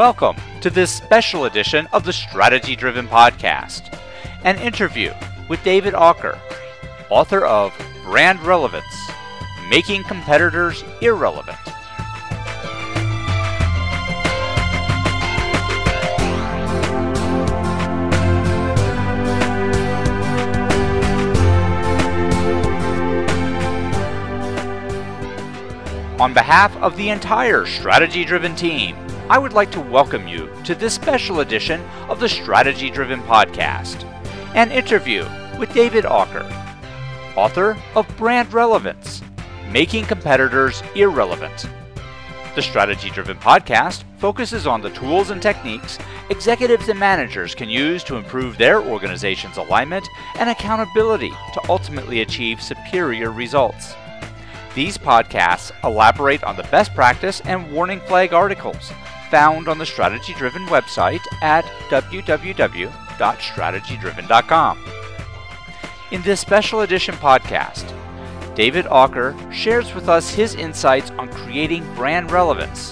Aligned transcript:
Welcome 0.00 0.36
to 0.62 0.70
this 0.70 0.90
special 0.90 1.44
edition 1.44 1.86
of 1.92 2.04
the 2.04 2.12
Strategy 2.14 2.74
Driven 2.74 3.06
Podcast, 3.06 3.94
an 4.44 4.56
interview 4.56 5.12
with 5.46 5.62
David 5.62 5.92
Aaker, 5.92 6.38
author 7.10 7.44
of 7.44 7.74
Brand 8.04 8.40
Relevance 8.40 8.82
Making 9.68 10.02
Competitors 10.04 10.82
Irrelevant. 11.02 11.58
On 26.18 26.32
behalf 26.32 26.74
of 26.78 26.96
the 26.96 27.10
entire 27.10 27.66
strategy 27.66 28.24
driven 28.24 28.56
team, 28.56 28.96
I 29.30 29.38
would 29.38 29.52
like 29.52 29.70
to 29.70 29.80
welcome 29.80 30.26
you 30.26 30.50
to 30.64 30.74
this 30.74 30.94
special 30.94 31.38
edition 31.38 31.80
of 32.08 32.18
the 32.18 32.28
Strategy 32.28 32.90
Driven 32.90 33.22
Podcast, 33.22 34.02
an 34.56 34.72
interview 34.72 35.24
with 35.56 35.72
David 35.72 36.02
Aaker, 36.02 36.50
author 37.36 37.78
of 37.94 38.16
Brand 38.16 38.52
Relevance 38.52 39.22
Making 39.70 40.04
Competitors 40.04 40.82
Irrelevant. 40.96 41.68
The 42.56 42.60
Strategy 42.62 43.08
Driven 43.08 43.36
Podcast 43.36 44.02
focuses 44.18 44.66
on 44.66 44.80
the 44.80 44.90
tools 44.90 45.30
and 45.30 45.40
techniques 45.40 46.00
executives 46.28 46.88
and 46.88 46.98
managers 46.98 47.54
can 47.54 47.68
use 47.68 48.02
to 48.02 48.16
improve 48.16 48.58
their 48.58 48.82
organization's 48.82 49.58
alignment 49.58 50.08
and 50.40 50.50
accountability 50.50 51.30
to 51.30 51.60
ultimately 51.68 52.22
achieve 52.22 52.60
superior 52.60 53.30
results. 53.30 53.94
These 54.74 54.98
podcasts 54.98 55.70
elaborate 55.84 56.42
on 56.42 56.56
the 56.56 56.64
best 56.64 56.92
practice 56.96 57.40
and 57.42 57.72
warning 57.72 58.00
flag 58.00 58.32
articles 58.32 58.92
found 59.30 59.68
on 59.68 59.78
the 59.78 59.86
Strategy 59.86 60.34
Driven 60.34 60.66
website 60.66 61.22
at 61.40 61.64
www.strategydriven.com. 61.88 64.78
In 66.10 66.22
this 66.22 66.40
special 66.40 66.80
edition 66.80 67.14
podcast, 67.14 67.94
David 68.56 68.86
Aaker 68.86 69.52
shares 69.52 69.94
with 69.94 70.08
us 70.08 70.30
his 70.30 70.56
insights 70.56 71.12
on 71.12 71.28
creating 71.28 71.94
brand 71.94 72.32
relevance 72.32 72.90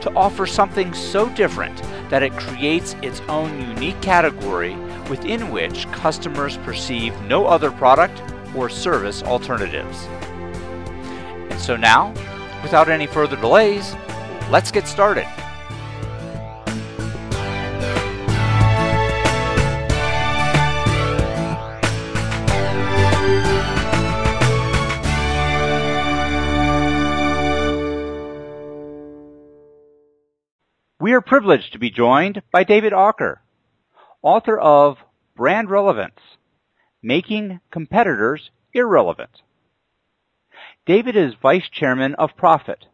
to 0.00 0.12
offer 0.16 0.46
something 0.46 0.92
so 0.92 1.28
different 1.30 1.80
that 2.10 2.24
it 2.24 2.32
creates 2.32 2.96
its 3.00 3.20
own 3.28 3.60
unique 3.70 4.02
category 4.02 4.74
within 5.08 5.50
which 5.50 5.86
customers 5.92 6.56
perceive 6.58 7.18
no 7.22 7.46
other 7.46 7.70
product 7.70 8.20
or 8.56 8.68
service 8.68 9.22
alternatives. 9.22 10.08
And 11.50 11.60
so 11.60 11.76
now, 11.76 12.12
without 12.62 12.88
any 12.88 13.06
further 13.06 13.36
delays, 13.36 13.94
let's 14.50 14.72
get 14.72 14.88
started. 14.88 15.28
We 31.02 31.14
are 31.14 31.20
privileged 31.20 31.72
to 31.72 31.80
be 31.80 31.90
joined 31.90 32.42
by 32.52 32.62
David 32.62 32.92
Aaker, 32.92 33.38
author 34.22 34.56
of 34.56 34.98
Brand 35.34 35.68
Relevance 35.68 36.20
Making 37.02 37.58
Competitors 37.72 38.52
Irrelevant. 38.72 39.42
David 40.86 41.16
is 41.16 41.34
vice 41.42 41.68
chairman 41.72 42.14
of 42.14 42.36
Prophet, 42.36 42.84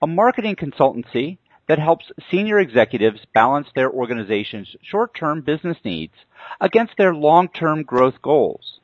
a 0.00 0.06
marketing 0.06 0.56
consultancy 0.56 1.36
that 1.68 1.78
helps 1.78 2.10
senior 2.30 2.58
executives 2.58 3.20
balance 3.34 3.68
their 3.74 3.90
organization's 3.90 4.74
short-term 4.80 5.42
business 5.42 5.76
needs 5.84 6.14
against 6.58 6.94
their 6.96 7.14
long-term 7.14 7.82
growth 7.82 8.22
goals, 8.22 8.80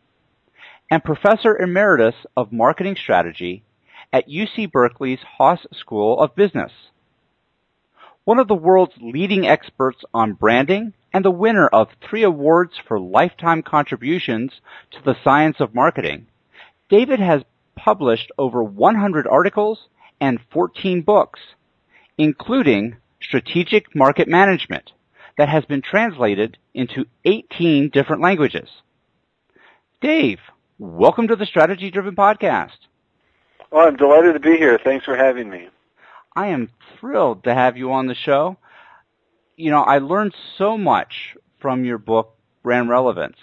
and 0.91 1.03
professor 1.03 1.57
emeritus 1.57 2.17
of 2.37 2.53
marketing 2.53 2.97
strategy 3.03 3.65
at 4.13 4.29
UC 4.29 4.71
Berkeley's 4.71 5.21
Haas 5.39 5.61
School 5.73 6.21
of 6.21 6.37
Business. 6.37 6.73
One 8.29 8.39
of 8.39 8.47
the 8.47 8.55
world's 8.55 8.93
leading 9.01 9.47
experts 9.47 10.01
on 10.13 10.35
branding 10.35 10.93
and 11.15 11.25
the 11.25 11.31
winner 11.31 11.67
of 11.67 11.89
three 12.03 12.25
awards 12.25 12.75
for 12.87 13.01
lifetime 13.01 13.63
contributions 13.63 14.53
to 14.91 14.99
the 15.03 15.17
science 15.25 15.57
of 15.61 15.75
marketing, 15.75 16.27
David 16.91 17.21
has 17.21 17.41
published 17.75 18.31
over 18.37 18.63
100 18.63 19.27
articles 19.27 19.79
and 20.21 20.41
14 20.53 21.01
books, 21.01 21.41
including 22.19 22.97
Strategic 23.23 23.97
Market 23.97 24.29
Management, 24.29 24.93
that 25.39 25.49
has 25.49 25.65
been 25.65 25.81
translated 25.81 26.59
into 26.75 27.07
18 27.25 27.89
different 27.89 28.21
languages. 28.21 28.69
Dave, 30.03 30.41
welcome 30.79 31.29
to 31.29 31.37
the 31.37 31.47
Strategy 31.47 31.91
Driven 31.91 32.15
Podcast. 32.15 32.77
Well, 33.71 33.89
I'm 33.89 33.97
delighted 33.97 34.35
to 34.35 34.41
be 34.41 34.59
here. 34.59 34.79
Thanks 34.85 35.07
for 35.07 35.17
having 35.17 35.49
me. 35.49 35.71
I 36.35 36.49
am 36.49 36.71
thrilled 36.99 37.45
to 37.45 37.55
have 37.55 37.77
you 37.77 37.93
on 37.93 38.07
the 38.07 38.15
show. 38.15 38.57
You 39.57 39.71
know, 39.71 39.83
I 39.83 39.99
learned 39.99 40.35
so 40.57 40.79
much 40.79 41.37
from 41.61 41.85
your 41.85 41.99
book, 41.99 42.37
Brand 42.63 42.89
Relevance. 42.89 43.37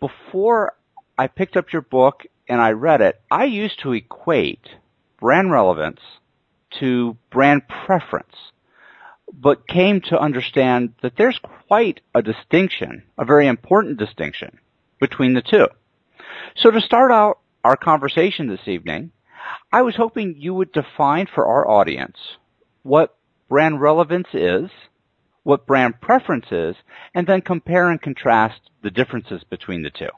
Before 0.00 0.74
I 1.18 1.26
picked 1.26 1.56
up 1.56 1.72
your 1.72 1.82
book 1.82 2.24
and 2.48 2.60
I 2.60 2.70
read 2.70 3.00
it, 3.00 3.20
I 3.30 3.44
used 3.44 3.80
to 3.82 3.92
equate 3.92 4.68
brand 5.18 5.50
relevance 5.50 6.00
to 6.78 7.16
brand 7.30 7.62
preference, 7.68 8.34
but 9.32 9.66
came 9.66 10.00
to 10.02 10.20
understand 10.20 10.94
that 11.02 11.16
there's 11.16 11.40
quite 11.66 12.00
a 12.14 12.22
distinction, 12.22 13.02
a 13.18 13.24
very 13.24 13.48
important 13.48 13.98
distinction 13.98 14.58
between 15.00 15.34
the 15.34 15.42
two. 15.42 15.66
So 16.56 16.70
to 16.70 16.80
start 16.80 17.10
out 17.10 17.38
our 17.64 17.76
conversation 17.76 18.48
this 18.48 18.66
evening, 18.66 19.10
I 19.72 19.82
was 19.82 19.94
hoping 19.96 20.36
you 20.38 20.54
would 20.54 20.72
define 20.72 21.26
for 21.34 21.46
our 21.46 21.68
audience 21.68 22.16
what 22.82 23.16
brand 23.48 23.80
relevance 23.80 24.28
is, 24.32 24.70
what 25.42 25.66
brand 25.66 26.00
preference 26.00 26.46
is, 26.50 26.76
and 27.14 27.26
then 27.26 27.40
compare 27.40 27.90
and 27.90 28.00
contrast 28.00 28.60
the 28.82 28.90
differences 28.90 29.42
between 29.48 29.82
the 29.82 29.90
two. 29.90 30.10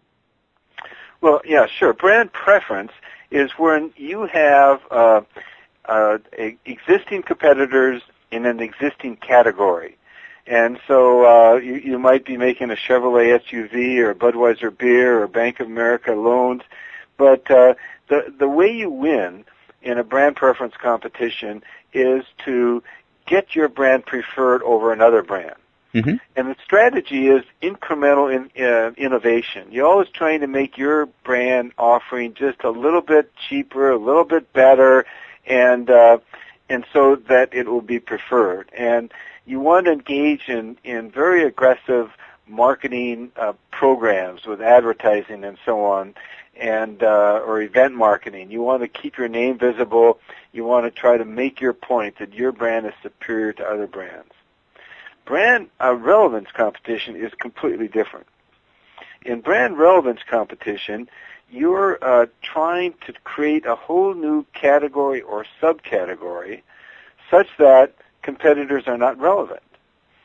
Well, 1.20 1.40
yeah, 1.44 1.66
sure. 1.66 1.92
Brand 1.92 2.32
preference 2.32 2.92
is 3.30 3.50
when 3.56 3.92
you 3.96 4.26
have 4.26 4.80
uh, 4.90 5.20
uh, 5.84 6.18
existing 6.64 7.22
competitors 7.22 8.02
in 8.30 8.46
an 8.46 8.60
existing 8.60 9.16
category. 9.16 9.96
And 10.46 10.80
so 10.88 11.24
uh, 11.24 11.56
you, 11.56 11.74
you 11.74 11.98
might 11.98 12.24
be 12.24 12.36
making 12.36 12.70
a 12.70 12.74
Chevrolet 12.74 13.38
SUV 13.40 13.98
or 13.98 14.14
Budweiser 14.14 14.76
beer 14.76 15.22
or 15.22 15.28
Bank 15.28 15.60
of 15.60 15.66
America 15.66 16.12
loans, 16.12 16.62
but 17.16 17.48
uh, 17.50 17.74
the 18.10 18.34
the 18.38 18.48
way 18.48 18.70
you 18.70 18.90
win 18.90 19.44
in 19.80 19.96
a 19.96 20.04
brand 20.04 20.36
preference 20.36 20.74
competition 20.76 21.62
is 21.94 22.24
to 22.44 22.82
get 23.26 23.54
your 23.54 23.68
brand 23.68 24.04
preferred 24.04 24.62
over 24.62 24.92
another 24.92 25.22
brand. 25.22 25.54
Mm-hmm. 25.94 26.16
And 26.36 26.48
the 26.48 26.56
strategy 26.62 27.28
is 27.28 27.42
incremental 27.62 28.32
in, 28.32 28.62
uh, 28.62 28.92
innovation. 28.96 29.68
You're 29.72 29.86
always 29.86 30.08
trying 30.08 30.40
to 30.40 30.46
make 30.46 30.76
your 30.76 31.06
brand 31.24 31.72
offering 31.78 32.34
just 32.34 32.62
a 32.62 32.70
little 32.70 33.00
bit 33.00 33.32
cheaper, 33.48 33.90
a 33.90 33.98
little 33.98 34.24
bit 34.24 34.52
better, 34.52 35.06
and 35.46 35.88
uh, 35.90 36.18
and 36.68 36.84
so 36.92 37.16
that 37.16 37.54
it 37.54 37.66
will 37.66 37.80
be 37.80 37.98
preferred. 37.98 38.70
And 38.76 39.12
you 39.46 39.58
want 39.58 39.86
to 39.86 39.92
engage 39.92 40.48
in 40.48 40.76
in 40.84 41.10
very 41.10 41.42
aggressive 41.44 42.10
marketing 42.46 43.32
uh, 43.36 43.52
programs 43.70 44.44
with 44.44 44.60
advertising 44.60 45.44
and 45.44 45.56
so 45.64 45.84
on, 45.84 46.14
and 46.56 47.02
uh, 47.02 47.42
or 47.44 47.62
event 47.62 47.94
marketing. 47.94 48.50
You 48.50 48.62
want 48.62 48.82
to 48.82 48.88
keep 48.88 49.18
your 49.18 49.28
name 49.28 49.58
visible. 49.58 50.18
You 50.52 50.64
want 50.64 50.86
to 50.86 50.90
try 50.90 51.16
to 51.16 51.24
make 51.24 51.60
your 51.60 51.72
point 51.72 52.18
that 52.18 52.34
your 52.34 52.52
brand 52.52 52.86
is 52.86 52.92
superior 53.02 53.52
to 53.54 53.64
other 53.64 53.86
brands 53.86 54.32
brand 55.30 55.68
uh, 55.80 55.94
relevance 55.94 56.48
competition 56.52 57.14
is 57.14 57.32
completely 57.38 57.86
different. 57.86 58.26
In 59.24 59.40
brand 59.40 59.78
relevance 59.78 60.18
competition, 60.28 61.08
you're 61.48 61.98
uh, 62.02 62.26
trying 62.42 62.94
to 63.06 63.12
create 63.22 63.64
a 63.64 63.76
whole 63.76 64.12
new 64.14 64.44
category 64.54 65.20
or 65.22 65.46
subcategory 65.62 66.62
such 67.30 67.46
that 67.58 67.94
competitors 68.22 68.84
are 68.88 68.98
not 68.98 69.20
relevant. 69.20 69.62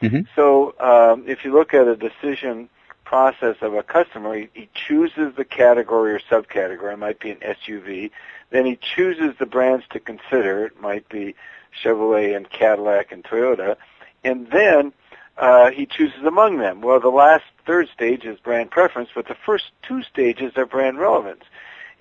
Mm-hmm. 0.01 0.21
So 0.35 0.73
um, 0.79 1.23
if 1.27 1.45
you 1.45 1.53
look 1.53 1.75
at 1.75 1.87
a 1.87 1.95
decision 1.95 2.67
process 3.05 3.55
of 3.61 3.73
a 3.73 3.83
customer, 3.83 4.35
he, 4.35 4.49
he 4.53 4.69
chooses 4.73 5.33
the 5.37 5.45
category 5.45 6.13
or 6.13 6.19
subcategory. 6.19 6.93
It 6.93 6.99
might 6.99 7.19
be 7.19 7.31
an 7.31 7.39
SUV. 7.39 8.11
Then 8.49 8.65
he 8.65 8.75
chooses 8.75 9.35
the 9.39 9.45
brands 9.45 9.85
to 9.91 9.99
consider. 9.99 10.65
It 10.65 10.81
might 10.81 11.07
be 11.07 11.35
Chevrolet 11.81 12.35
and 12.35 12.49
Cadillac 12.49 13.11
and 13.11 13.23
Toyota 13.23 13.77
and 14.25 14.49
then 14.51 14.91
uh, 15.37 15.69
he 15.69 15.85
chooses 15.85 16.23
among 16.23 16.57
them. 16.57 16.81
Well, 16.81 16.99
the 16.99 17.09
last 17.09 17.45
third 17.65 17.87
stage 17.93 18.25
is 18.25 18.39
brand 18.39 18.71
preference, 18.71 19.09
but 19.13 19.27
the 19.27 19.37
first 19.45 19.65
two 19.83 20.03
stages 20.03 20.53
are 20.57 20.65
brand 20.65 20.99
relevance. 20.99 21.43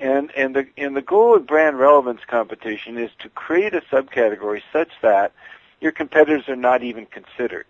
And 0.00 0.33
and 0.37 0.57
the 0.57 0.67
and 0.77 0.97
the 0.97 1.03
goal 1.03 1.37
of 1.37 1.47
brand 1.47 1.79
relevance 1.79 2.23
competition 2.27 2.99
is 2.99 3.11
to 3.21 3.29
create 3.29 3.75
a 3.75 3.81
subcategory 3.83 4.62
such 4.73 4.89
that 5.03 5.33
your 5.81 5.93
competitors 5.93 6.49
are 6.49 6.57
not 6.57 6.83
even 6.83 7.07
considered. 7.07 7.67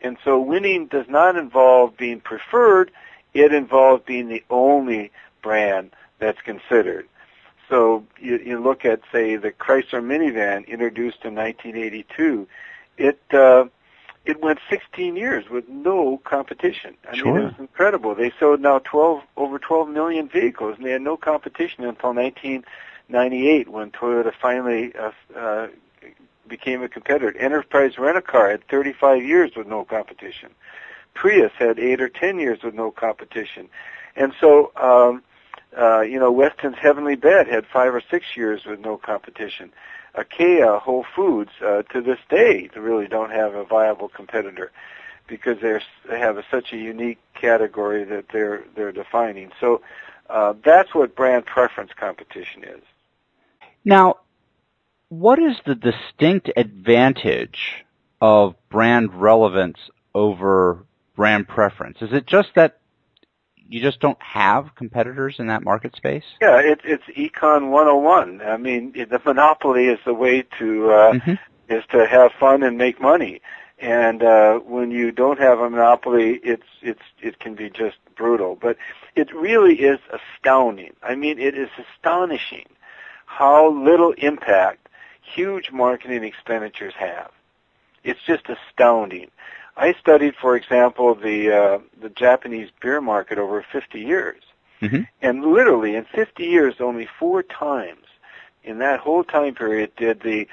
And 0.00 0.16
so 0.24 0.40
winning 0.40 0.86
does 0.86 1.06
not 1.08 1.36
involve 1.36 1.96
being 1.96 2.20
preferred, 2.20 2.90
it 3.34 3.52
involves 3.52 4.04
being 4.04 4.28
the 4.28 4.44
only 4.50 5.10
brand 5.42 5.90
that's 6.18 6.40
considered. 6.40 7.08
So 7.68 8.04
you, 8.18 8.38
you 8.38 8.60
look 8.60 8.84
at, 8.84 9.00
say, 9.12 9.36
the 9.36 9.50
Chrysler 9.50 10.02
minivan 10.02 10.66
introduced 10.68 11.24
in 11.24 11.34
1982. 11.34 12.46
It 12.96 13.20
uh, 13.32 13.66
it 14.24 14.42
went 14.42 14.58
16 14.68 15.16
years 15.16 15.48
with 15.48 15.68
no 15.68 16.18
competition. 16.24 16.96
I 17.08 17.16
sure. 17.16 17.26
mean, 17.26 17.42
it 17.42 17.44
was 17.44 17.54
incredible. 17.58 18.14
They 18.14 18.32
sold 18.40 18.60
now 18.60 18.80
12 18.80 19.22
over 19.36 19.58
12 19.58 19.88
million 19.88 20.28
vehicles, 20.28 20.76
and 20.76 20.86
they 20.86 20.90
had 20.90 21.02
no 21.02 21.16
competition 21.16 21.84
until 21.84 22.12
1998 22.12 23.68
when 23.68 23.92
Toyota 23.92 24.32
finally 24.34 24.92
uh, 24.96 25.12
uh, 25.36 25.68
became 26.48 26.82
a 26.82 26.88
competitor. 26.88 27.36
Enterprise 27.38 27.98
Rent-A-Car 27.98 28.50
had 28.50 28.68
35 28.68 29.24
years 29.24 29.52
with 29.56 29.66
no 29.66 29.84
competition. 29.84 30.50
Prius 31.14 31.52
had 31.58 31.78
eight 31.78 32.00
or 32.00 32.08
10 32.08 32.38
years 32.38 32.62
with 32.62 32.74
no 32.74 32.90
competition, 32.90 33.68
and 34.14 34.32
so. 34.40 34.72
Um, 34.76 35.22
uh, 35.76 36.00
you 36.00 36.18
know, 36.18 36.32
Westin's 36.32 36.76
Heavenly 36.80 37.16
Bed 37.16 37.48
had 37.48 37.66
five 37.66 37.94
or 37.94 38.00
six 38.10 38.24
years 38.34 38.64
with 38.64 38.80
no 38.80 38.96
competition. 38.96 39.70
IKEA, 40.16 40.80
Whole 40.80 41.04
Foods, 41.14 41.50
uh, 41.62 41.82
to 41.92 42.00
this 42.00 42.18
day, 42.30 42.70
really 42.74 43.06
don't 43.06 43.30
have 43.30 43.54
a 43.54 43.64
viable 43.64 44.08
competitor 44.08 44.72
because 45.26 45.58
they 45.60 46.18
have 46.18 46.38
a, 46.38 46.44
such 46.50 46.72
a 46.72 46.76
unique 46.76 47.18
category 47.34 48.04
that 48.04 48.26
they're 48.32 48.64
they're 48.74 48.92
defining. 48.92 49.50
So 49.60 49.82
uh, 50.30 50.54
that's 50.64 50.94
what 50.94 51.14
brand 51.14 51.46
preference 51.46 51.90
competition 51.94 52.64
is. 52.64 52.82
Now, 53.84 54.16
what 55.08 55.38
is 55.38 55.56
the 55.64 55.74
distinct 55.74 56.50
advantage 56.56 57.84
of 58.20 58.54
brand 58.68 59.14
relevance 59.14 59.78
over 60.14 60.84
brand 61.14 61.48
preference? 61.48 61.98
Is 62.00 62.12
it 62.12 62.26
just 62.26 62.48
that 62.54 62.78
you 63.68 63.80
just 63.80 64.00
don't 64.00 64.20
have 64.22 64.74
competitors 64.74 65.36
in 65.38 65.48
that 65.48 65.62
market 65.62 65.96
space? 65.96 66.24
Yeah, 66.40 66.58
it, 66.58 66.80
it's 66.84 67.04
econ 67.16 67.70
101. 67.70 68.40
I 68.42 68.56
mean, 68.56 68.92
the 68.92 69.20
monopoly 69.24 69.86
is 69.86 69.98
the 70.04 70.14
way 70.14 70.44
to 70.58 70.90
uh, 70.90 71.12
mm-hmm. 71.12 71.32
is 71.68 71.84
to 71.90 72.06
have 72.06 72.32
fun 72.38 72.62
and 72.62 72.78
make 72.78 73.00
money. 73.00 73.40
And 73.78 74.22
uh, 74.22 74.58
when 74.60 74.90
you 74.90 75.12
don't 75.12 75.38
have 75.38 75.58
a 75.58 75.68
monopoly, 75.68 76.40
it's 76.42 76.66
it's 76.80 77.02
it 77.20 77.38
can 77.40 77.54
be 77.54 77.68
just 77.68 77.96
brutal. 78.16 78.56
But 78.56 78.78
it 79.14 79.34
really 79.34 79.74
is 79.74 79.98
astounding. 80.10 80.92
I 81.02 81.14
mean, 81.14 81.38
it 81.38 81.58
is 81.58 81.68
astonishing 81.78 82.66
how 83.26 83.70
little 83.70 84.12
impact 84.12 84.85
huge 85.34 85.70
marketing 85.70 86.24
expenditures 86.24 86.94
have. 86.98 87.30
It's 88.04 88.20
just 88.26 88.44
astounding. 88.48 89.30
I 89.76 89.94
studied, 89.94 90.34
for 90.40 90.56
example, 90.56 91.14
the 91.14 91.52
uh, 91.52 91.78
the 92.00 92.08
Japanese 92.08 92.70
beer 92.80 93.00
market 93.00 93.38
over 93.38 93.64
50 93.72 94.00
years, 94.00 94.42
mm-hmm. 94.80 95.02
and 95.20 95.44
literally 95.44 95.96
in 95.96 96.04
50 96.04 96.44
years, 96.44 96.76
only 96.80 97.08
four 97.18 97.42
times 97.42 98.06
in 98.64 98.78
that 98.78 99.00
whole 99.00 99.24
time 99.24 99.54
period 99.54 99.92
did 99.96 100.20
the 100.20 100.48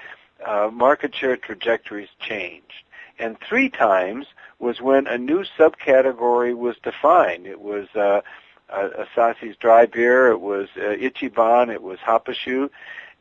uh, 0.46 0.70
market 0.74 1.16
share 1.16 1.38
trajectories 1.38 2.10
change, 2.20 2.86
and 3.18 3.38
three 3.40 3.70
times 3.70 4.26
was 4.60 4.82
when 4.82 5.08
a 5.08 5.18
new 5.18 5.46
subcategory 5.58 6.56
was 6.56 6.76
defined. 6.84 7.46
It 7.48 7.62
was 7.62 7.88
uh, 7.96 8.22
Asahi's 8.70 9.56
dry 9.58 9.86
beer, 9.86 10.32
it 10.32 10.42
was 10.42 10.68
uh, 10.78 10.82
Ichiban, 10.82 11.72
it 11.72 11.82
was 11.82 12.00
Happoshu, 12.00 12.70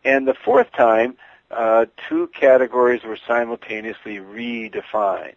and 0.04 0.26
the 0.26 0.34
fourth 0.34 0.72
time, 0.72 1.16
uh, 1.52 1.86
two 2.08 2.28
categories 2.28 3.02
were 3.04 3.18
simultaneously 3.26 4.16
redefined. 4.16 5.34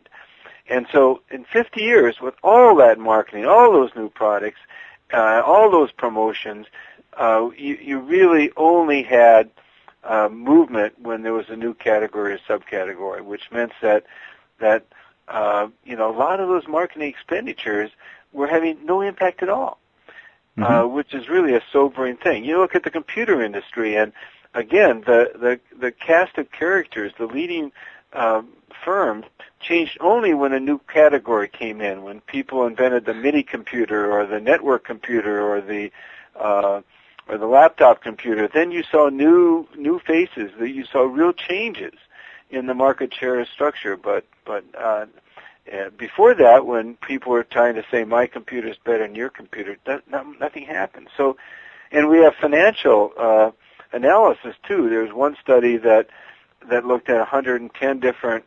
And 0.68 0.88
so 0.92 1.22
in 1.30 1.46
50 1.46 1.82
years, 1.82 2.20
with 2.22 2.34
all 2.44 2.76
that 2.78 2.98
marketing, 2.98 3.46
all 3.46 3.72
those 3.72 3.92
new 3.96 4.10
products, 4.10 4.60
uh, 5.14 5.42
all 5.46 5.70
those 5.70 5.92
promotions, 5.92 6.66
uh, 7.18 7.50
you, 7.56 7.78
you 7.82 8.00
really 8.00 8.52
only 8.58 9.04
had 9.04 9.50
uh, 10.04 10.30
movement 10.30 11.00
when 11.00 11.24
there 11.24 11.34
was 11.34 11.46
a 11.50 11.56
new 11.56 11.74
category 11.74 12.34
or 12.34 12.40
subcategory, 12.40 13.22
which 13.22 13.52
meant 13.52 13.72
that 13.82 14.06
that 14.60 14.86
uh, 15.28 15.68
you 15.84 15.96
know 15.96 16.16
a 16.16 16.18
lot 16.18 16.40
of 16.40 16.48
those 16.48 16.68
marketing 16.68 17.10
expenditures 17.10 17.92
were 18.32 18.48
having 18.48 18.86
no 18.86 19.02
impact 19.02 19.42
at 19.42 19.50
all, 19.50 19.80
mm-hmm. 20.58 20.64
uh, 20.64 20.86
which 20.86 21.14
is 21.14 21.28
really 21.28 21.56
a 21.56 21.62
sobering 21.72 22.18
thing. 22.18 22.44
You 22.46 22.60
look 22.60 22.76
at 22.76 22.84
the 22.84 22.92
computer 22.92 23.42
industry, 23.42 23.96
and 23.96 24.14
again, 24.56 25.04
the 25.06 25.32
the 25.36 25.60
the 25.78 25.92
cast 25.92 26.38
of 26.38 26.52
characters, 26.52 27.12
the 27.20 27.28
leading 27.28 27.72
um, 28.14 28.50
firms 28.84 29.26
changed 29.60 29.98
only 30.00 30.34
when 30.34 30.54
a 30.54 30.60
new 30.60 30.80
category 30.92 31.48
came 31.48 31.82
in, 31.82 32.04
when 32.04 32.22
people 32.22 32.66
invented 32.66 33.06
the 33.06 33.14
mini 33.14 33.44
computer 33.44 34.12
or 34.12 34.26
the 34.26 34.40
network 34.40 34.86
computer 34.86 35.42
or 35.42 35.62
the 35.62 35.92
uh, 36.40 36.82
or 37.28 37.38
the 37.38 37.46
laptop 37.46 38.02
computer. 38.02 38.48
Then 38.48 38.72
you 38.72 38.84
saw 38.84 39.10
new 39.10 39.68
new 39.78 40.00
faces. 40.00 40.52
That 40.60 40.70
you 40.70 40.86
saw 40.86 41.04
real 41.04 41.34
changes 41.34 41.94
in 42.50 42.66
the 42.66 42.74
market 42.74 43.14
share 43.14 43.46
structure. 43.46 43.98
But 43.98 44.26
but 44.46 44.64
uh, 44.78 45.06
uh, 45.72 45.90
before 45.98 46.34
that, 46.36 46.66
when 46.66 46.96
people 46.96 47.32
were 47.32 47.44
trying 47.44 47.76
to 47.76 47.86
say 47.92 48.04
my 48.04 48.28
computer 48.28 48.68
is 48.68 48.78
better 48.86 49.06
than 49.06 49.16
your 49.16 49.30
computer, 49.30 49.78
that, 49.86 50.10
not, 50.10 50.26
nothing 50.40 50.64
happened. 50.64 51.08
So, 51.18 51.38
and 51.92 52.08
we 52.08 52.20
have 52.20 52.36
financial 52.36 53.12
uh, 53.18 53.52
analysis 53.96 54.56
too. 54.68 54.90
There's 54.90 55.14
one 55.14 55.36
study 55.42 55.78
that 55.78 56.10
that 56.70 56.86
looked 56.86 57.10
at 57.10 57.18
110 57.18 58.00
different 58.00 58.46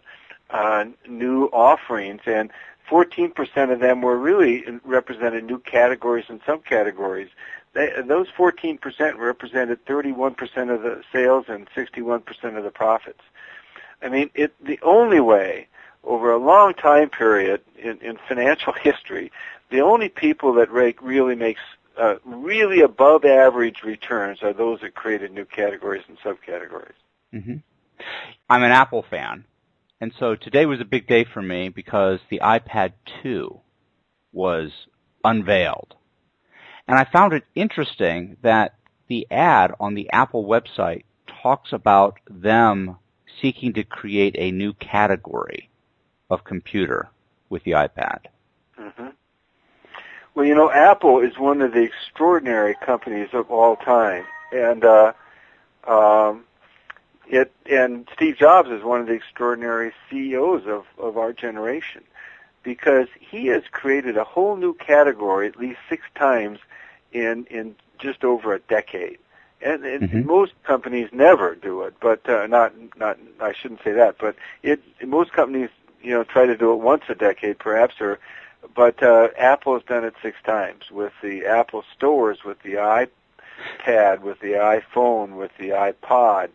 uh, 0.50 0.84
new 1.08 1.44
offerings, 1.46 2.20
and 2.26 2.50
14% 2.90 3.72
of 3.72 3.80
them 3.80 4.02
were 4.02 4.16
really 4.16 4.64
represented 4.84 5.44
new 5.44 5.58
categories 5.58 6.24
and 6.28 6.42
subcategories. 6.42 7.28
Those 7.74 8.26
14% 8.36 8.80
represented 9.18 9.84
31% 9.86 10.74
of 10.74 10.82
the 10.82 11.02
sales 11.12 11.44
and 11.48 11.68
61% 11.76 12.56
of 12.56 12.64
the 12.64 12.70
profits. 12.70 13.20
I 14.02 14.08
mean, 14.08 14.30
it, 14.34 14.54
the 14.64 14.80
only 14.82 15.20
way 15.20 15.68
over 16.02 16.32
a 16.32 16.38
long 16.38 16.74
time 16.74 17.10
period 17.10 17.60
in, 17.76 17.98
in 17.98 18.18
financial 18.26 18.72
history, 18.82 19.30
the 19.70 19.80
only 19.80 20.08
people 20.08 20.54
that 20.54 20.70
really 20.70 21.34
makes 21.36 21.60
uh, 21.98 22.14
really 22.24 22.80
above 22.80 23.24
average 23.24 23.82
returns 23.82 24.42
are 24.42 24.52
those 24.52 24.80
that 24.80 24.94
created 24.94 25.32
new 25.32 25.44
categories 25.44 26.04
and 26.08 26.18
subcategories. 26.18 26.92
Mm-hmm. 27.34 27.56
I'm 28.48 28.62
an 28.62 28.70
Apple 28.70 29.04
fan, 29.08 29.44
and 30.00 30.12
so 30.18 30.36
today 30.36 30.66
was 30.66 30.80
a 30.80 30.84
big 30.84 31.06
day 31.06 31.24
for 31.24 31.42
me 31.42 31.68
because 31.68 32.20
the 32.30 32.40
iPad 32.40 32.92
2 33.22 33.60
was 34.32 34.70
unveiled. 35.24 35.94
And 36.86 36.98
I 36.98 37.04
found 37.04 37.32
it 37.32 37.44
interesting 37.54 38.36
that 38.42 38.76
the 39.08 39.26
ad 39.30 39.72
on 39.80 39.94
the 39.94 40.10
Apple 40.12 40.44
website 40.44 41.04
talks 41.42 41.72
about 41.72 42.18
them 42.30 42.96
seeking 43.42 43.74
to 43.74 43.84
create 43.84 44.36
a 44.38 44.50
new 44.50 44.72
category 44.72 45.70
of 46.30 46.44
computer 46.44 47.10
with 47.48 47.64
the 47.64 47.72
iPad. 47.72 48.20
Well, 50.38 50.46
you 50.46 50.54
know, 50.54 50.70
Apple 50.70 51.18
is 51.18 51.36
one 51.36 51.60
of 51.62 51.72
the 51.72 51.82
extraordinary 51.82 52.76
companies 52.76 53.30
of 53.32 53.50
all 53.50 53.74
time, 53.74 54.24
and 54.52 54.84
uh, 54.84 55.12
um, 55.84 56.44
it 57.26 57.52
and 57.68 58.08
Steve 58.14 58.36
Jobs 58.36 58.70
is 58.70 58.84
one 58.84 59.00
of 59.00 59.08
the 59.08 59.14
extraordinary 59.14 59.92
CEOs 60.08 60.64
of 60.68 60.84
of 60.96 61.18
our 61.18 61.32
generation 61.32 62.04
because 62.62 63.08
he 63.18 63.48
has 63.48 63.64
created 63.72 64.16
a 64.16 64.22
whole 64.22 64.54
new 64.54 64.74
category 64.74 65.48
at 65.48 65.56
least 65.56 65.80
six 65.88 66.04
times 66.14 66.60
in 67.10 67.44
in 67.46 67.74
just 67.98 68.22
over 68.22 68.54
a 68.54 68.60
decade. 68.60 69.18
And, 69.60 69.84
and 69.84 70.08
mm-hmm. 70.08 70.24
most 70.24 70.52
companies 70.62 71.08
never 71.10 71.56
do 71.56 71.82
it, 71.82 71.94
but 71.98 72.28
uh, 72.28 72.46
not 72.46 72.72
not 72.96 73.18
I 73.40 73.52
shouldn't 73.52 73.82
say 73.82 73.90
that, 73.90 74.18
but 74.20 74.36
it 74.62 74.80
most 75.04 75.32
companies 75.32 75.70
you 76.00 76.12
know 76.12 76.22
try 76.22 76.46
to 76.46 76.56
do 76.56 76.72
it 76.74 76.76
once 76.76 77.02
a 77.08 77.16
decade 77.16 77.58
perhaps 77.58 78.00
or 78.00 78.20
but 78.74 79.02
uh, 79.02 79.28
Apple 79.36 79.74
has 79.74 79.82
done 79.84 80.04
it 80.04 80.14
six 80.22 80.36
times 80.44 80.90
with 80.90 81.12
the 81.22 81.46
Apple 81.46 81.84
stores, 81.96 82.38
with 82.44 82.62
the 82.62 82.74
iPad, 82.74 84.20
with 84.20 84.40
the 84.40 84.52
iPhone, 84.52 85.36
with 85.36 85.50
the 85.58 85.70
iPod, 85.70 86.50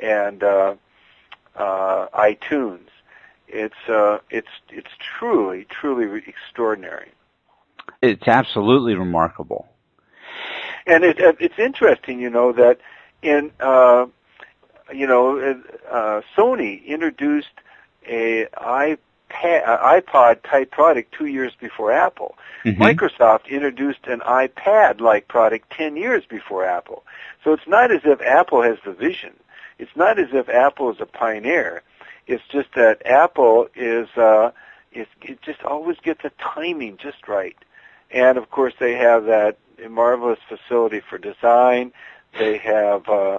and 0.00 0.42
uh, 0.42 0.74
uh, 1.56 2.06
iTunes. 2.14 2.88
It's 3.48 3.88
uh, 3.88 4.18
it's 4.30 4.48
it's 4.68 4.90
truly 4.98 5.66
truly 5.68 6.22
extraordinary. 6.26 7.10
It's 8.00 8.28
absolutely 8.28 8.94
remarkable. 8.94 9.68
And 10.86 11.04
it, 11.04 11.16
it's 11.18 11.58
interesting, 11.58 12.20
you 12.20 12.30
know, 12.30 12.52
that 12.52 12.78
in 13.22 13.50
uh, 13.60 14.06
you 14.92 15.06
know 15.06 15.60
uh, 15.90 16.20
Sony 16.36 16.84
introduced 16.86 17.48
a 18.06 18.46
iPad, 19.30 19.80
iPod 19.80 20.42
type 20.42 20.70
product 20.70 21.14
two 21.16 21.26
years 21.26 21.52
before 21.60 21.92
Apple. 21.92 22.36
Mm-hmm. 22.64 22.82
Microsoft 22.82 23.48
introduced 23.48 24.06
an 24.06 24.20
iPad 24.20 25.00
like 25.00 25.28
product 25.28 25.70
ten 25.70 25.96
years 25.96 26.24
before 26.28 26.64
Apple. 26.64 27.04
So 27.44 27.52
it's 27.52 27.66
not 27.66 27.90
as 27.90 28.02
if 28.04 28.20
Apple 28.20 28.62
has 28.62 28.78
the 28.84 28.92
vision. 28.92 29.34
It's 29.78 29.94
not 29.96 30.18
as 30.18 30.28
if 30.32 30.48
Apple 30.48 30.90
is 30.90 31.00
a 31.00 31.06
pioneer. 31.06 31.82
It's 32.26 32.42
just 32.52 32.68
that 32.74 33.04
Apple 33.06 33.68
is 33.74 34.08
uh, 34.16 34.50
it, 34.92 35.08
it 35.22 35.42
just 35.42 35.62
always 35.62 35.96
gets 36.02 36.22
the 36.22 36.32
timing 36.38 36.96
just 36.96 37.28
right, 37.28 37.56
and 38.10 38.36
of 38.38 38.50
course 38.50 38.74
they 38.78 38.94
have 38.94 39.24
that 39.24 39.58
marvelous 39.88 40.38
facility 40.48 41.00
for 41.00 41.18
design. 41.18 41.92
They 42.38 42.58
have 42.58 43.08
uh, 43.08 43.38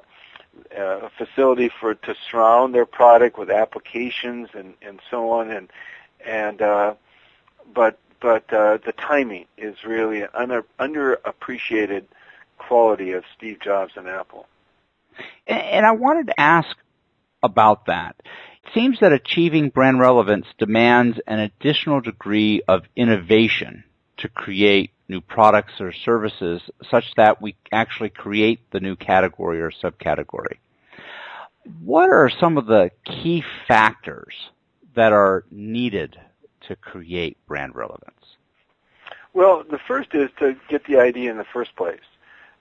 a 0.75 1.09
facility 1.17 1.69
for 1.79 1.95
to 1.95 2.15
surround 2.29 2.73
their 2.73 2.85
product 2.85 3.37
with 3.37 3.49
applications 3.49 4.49
and 4.53 4.73
and 4.81 4.99
so 5.09 5.31
on 5.31 5.49
and 5.51 5.69
and 6.25 6.61
uh, 6.61 6.93
but 7.73 7.97
but 8.21 8.51
uh, 8.53 8.77
the 8.85 8.93
timing 8.93 9.45
is 9.57 9.83
really 9.83 10.21
an 10.21 10.29
under, 10.33 10.63
underappreciated 10.79 12.05
quality 12.57 13.11
of 13.13 13.23
Steve 13.35 13.59
Jobs 13.59 13.93
and 13.95 14.07
Apple. 14.07 14.45
And 15.47 15.85
I 15.85 15.91
wanted 15.91 16.27
to 16.27 16.39
ask 16.39 16.77
about 17.43 17.87
that. 17.87 18.15
It 18.23 18.73
seems 18.73 18.99
that 18.99 19.11
achieving 19.11 19.69
brand 19.69 19.99
relevance 19.99 20.45
demands 20.59 21.19
an 21.25 21.39
additional 21.39 21.99
degree 21.99 22.61
of 22.67 22.83
innovation 22.95 23.83
to 24.17 24.29
create 24.29 24.91
new 25.11 25.21
products 25.21 25.73
or 25.79 25.91
services 25.91 26.61
such 26.89 27.03
that 27.17 27.41
we 27.41 27.55
actually 27.71 28.09
create 28.09 28.59
the 28.71 28.79
new 28.79 28.95
category 28.95 29.61
or 29.61 29.69
subcategory. 29.69 30.57
What 31.83 32.09
are 32.09 32.31
some 32.39 32.57
of 32.57 32.65
the 32.65 32.89
key 33.05 33.43
factors 33.67 34.33
that 34.95 35.11
are 35.13 35.43
needed 35.51 36.17
to 36.67 36.75
create 36.75 37.37
brand 37.45 37.75
relevance? 37.75 38.15
Well, 39.33 39.63
the 39.69 39.79
first 39.87 40.13
is 40.13 40.29
to 40.39 40.55
get 40.69 40.85
the 40.85 40.97
idea 40.97 41.29
in 41.29 41.37
the 41.37 41.45
first 41.53 41.75
place. 41.75 41.99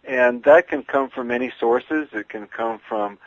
And 0.05 0.43
that 0.45 0.69
can 0.69 0.83
come 0.83 1.09
from 1.09 1.29
many 1.29 1.53
sources. 1.59 2.09
It 2.13 2.29
can 2.29 2.47
come 2.47 2.81
from 2.89 3.19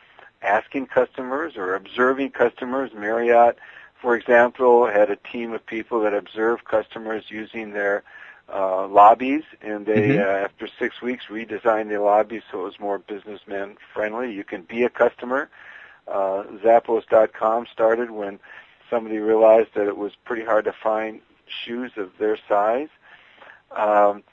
asking 0.41 0.87
customers 0.87 1.53
or 1.55 1.75
observing 1.75 2.31
customers. 2.31 2.91
Marriott, 2.93 3.57
for 4.01 4.15
example, 4.15 4.87
had 4.87 5.09
a 5.09 5.15
team 5.15 5.53
of 5.53 5.65
people 5.65 6.01
that 6.01 6.13
observed 6.13 6.65
customers 6.65 7.25
using 7.29 7.71
their 7.71 8.03
uh, 8.51 8.87
lobbies, 8.87 9.43
and 9.61 9.85
they, 9.85 10.09
mm-hmm. 10.09 10.21
uh, 10.21 10.45
after 10.45 10.67
six 10.79 11.01
weeks, 11.01 11.25
redesigned 11.29 11.89
the 11.89 11.99
lobbies 11.99 12.43
so 12.51 12.61
it 12.61 12.63
was 12.63 12.79
more 12.79 12.99
businessman 12.99 13.77
friendly. 13.93 14.33
You 14.33 14.43
can 14.43 14.63
be 14.63 14.83
a 14.83 14.89
customer. 14.89 15.49
Uh, 16.07 16.43
Zappos.com 16.63 17.67
started 17.71 18.11
when 18.11 18.39
somebody 18.89 19.17
realized 19.17 19.69
that 19.75 19.87
it 19.87 19.97
was 19.97 20.13
pretty 20.25 20.43
hard 20.43 20.65
to 20.65 20.73
find 20.73 21.21
shoes 21.47 21.91
of 21.97 22.11
their 22.19 22.37
size. 22.47 22.89
Um, 23.71 24.23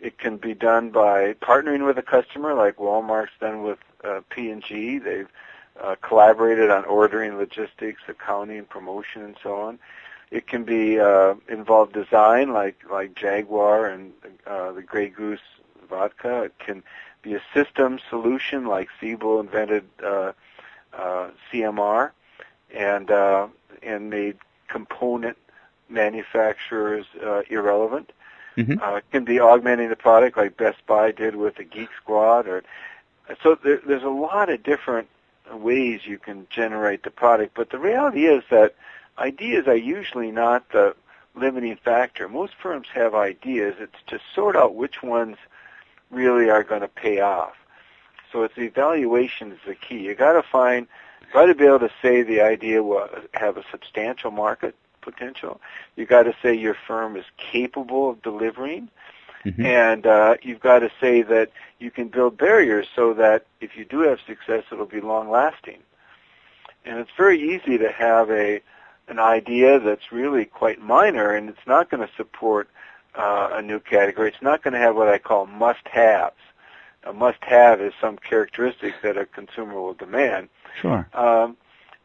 it 0.00 0.18
can 0.18 0.36
be 0.36 0.54
done 0.54 0.90
by 0.90 1.34
partnering 1.34 1.84
with 1.86 1.98
a 1.98 2.02
customer, 2.02 2.54
like 2.54 2.76
Walmart's 2.76 3.32
done 3.40 3.62
with 3.62 3.78
uh, 4.04 4.20
P&G. 4.30 4.98
They've 4.98 5.28
uh, 5.80 5.96
collaborated 6.00 6.70
on 6.70 6.84
ordering, 6.84 7.36
logistics, 7.36 8.02
accounting, 8.08 8.64
promotion, 8.64 9.22
and 9.22 9.36
so 9.42 9.54
on. 9.54 9.78
It 10.30 10.46
can 10.46 10.64
be 10.64 11.00
uh, 11.00 11.34
involve 11.48 11.92
design, 11.92 12.52
like 12.52 12.76
like 12.90 13.14
Jaguar 13.14 13.86
and 13.86 14.12
uh, 14.46 14.72
the 14.72 14.82
Grey 14.82 15.08
Goose 15.08 15.40
vodka. 15.88 16.42
It 16.42 16.58
can 16.58 16.82
be 17.22 17.34
a 17.34 17.42
system 17.54 17.98
solution, 18.10 18.66
like 18.66 18.88
Siebel 19.00 19.40
invented 19.40 19.84
uh, 20.04 20.32
uh, 20.92 21.30
CMR, 21.50 22.10
and 22.74 23.10
uh, 23.10 23.48
and 23.82 24.10
made 24.10 24.36
component 24.68 25.36
manufacturers 25.88 27.06
uh, 27.24 27.42
irrelevant. 27.48 28.12
Mm-hmm. 28.56 28.82
Uh, 28.82 28.96
it 28.96 29.04
can 29.12 29.24
be 29.24 29.40
augmenting 29.40 29.88
the 29.88 29.96
product 29.96 30.36
like 30.36 30.56
Best 30.56 30.84
Buy 30.86 31.12
did 31.12 31.36
with 31.36 31.56
the 31.56 31.64
Geek 31.64 31.88
Squad, 32.02 32.46
or 32.48 32.64
so 33.42 33.56
there, 33.62 33.80
there's 33.86 34.02
a 34.02 34.08
lot 34.08 34.50
of 34.50 34.62
different 34.62 35.08
ways 35.52 36.06
you 36.06 36.18
can 36.18 36.46
generate 36.50 37.02
the 37.02 37.10
product. 37.10 37.54
But 37.54 37.70
the 37.70 37.78
reality 37.78 38.26
is 38.26 38.42
that 38.50 38.74
ideas 39.18 39.66
are 39.66 39.76
usually 39.76 40.30
not 40.30 40.70
the 40.70 40.94
limiting 41.34 41.76
factor. 41.76 42.28
Most 42.28 42.54
firms 42.60 42.88
have 42.94 43.14
ideas. 43.14 43.76
It's 43.78 43.94
to 44.08 44.18
sort 44.34 44.56
out 44.56 44.74
which 44.74 45.02
ones 45.02 45.36
really 46.10 46.50
are 46.50 46.64
going 46.64 46.80
to 46.80 46.88
pay 46.88 47.20
off. 47.20 47.54
So 48.32 48.42
it's 48.42 48.54
the 48.54 48.62
evaluation 48.62 49.52
is 49.52 49.58
the 49.66 49.74
key. 49.74 50.00
You 50.00 50.14
got 50.14 50.32
to 50.32 50.42
find, 50.42 50.86
got 51.32 51.46
to 51.46 51.54
be 51.54 51.64
able 51.64 51.80
to 51.80 51.90
say 52.02 52.22
the 52.22 52.40
idea 52.40 52.82
will 52.82 53.08
have 53.34 53.56
a 53.56 53.64
substantial 53.70 54.30
market 54.30 54.74
potential. 55.00 55.60
You 55.96 56.06
got 56.06 56.24
to 56.24 56.34
say 56.42 56.54
your 56.54 56.76
firm 56.86 57.16
is 57.16 57.24
capable 57.38 58.10
of 58.10 58.22
delivering, 58.22 58.90
mm-hmm. 59.44 59.64
and 59.64 60.06
uh, 60.06 60.36
you've 60.42 60.60
got 60.60 60.80
to 60.80 60.90
say 61.00 61.22
that 61.22 61.50
you 61.78 61.90
can 61.90 62.08
build 62.08 62.36
barriers 62.36 62.86
so 62.94 63.14
that 63.14 63.46
if 63.60 63.76
you 63.76 63.84
do 63.84 64.00
have 64.00 64.18
success, 64.26 64.64
it'll 64.70 64.86
be 64.86 65.00
long 65.00 65.30
lasting. 65.30 65.78
And 66.84 66.98
it's 66.98 67.10
very 67.16 67.40
easy 67.54 67.78
to 67.78 67.90
have 67.90 68.30
a 68.30 68.60
an 69.08 69.18
idea 69.18 69.80
that's 69.80 70.12
really 70.12 70.44
quite 70.44 70.80
minor, 70.80 71.34
and 71.34 71.48
it's 71.48 71.66
not 71.66 71.90
going 71.90 72.06
to 72.06 72.12
support 72.16 72.68
uh, 73.14 73.50
a 73.52 73.62
new 73.62 73.80
category. 73.80 74.28
It's 74.28 74.42
not 74.42 74.62
going 74.62 74.74
to 74.74 74.80
have 74.80 74.94
what 74.94 75.08
I 75.08 75.18
call 75.18 75.46
must-haves. 75.46 76.36
A 77.04 77.12
must-have 77.12 77.80
is 77.80 77.94
some 78.00 78.18
characteristic 78.18 78.94
that 79.02 79.16
a 79.16 79.24
consumer 79.24 79.80
will 79.80 79.94
demand. 79.94 80.48
Sure. 80.80 81.08
Um, 81.14 81.56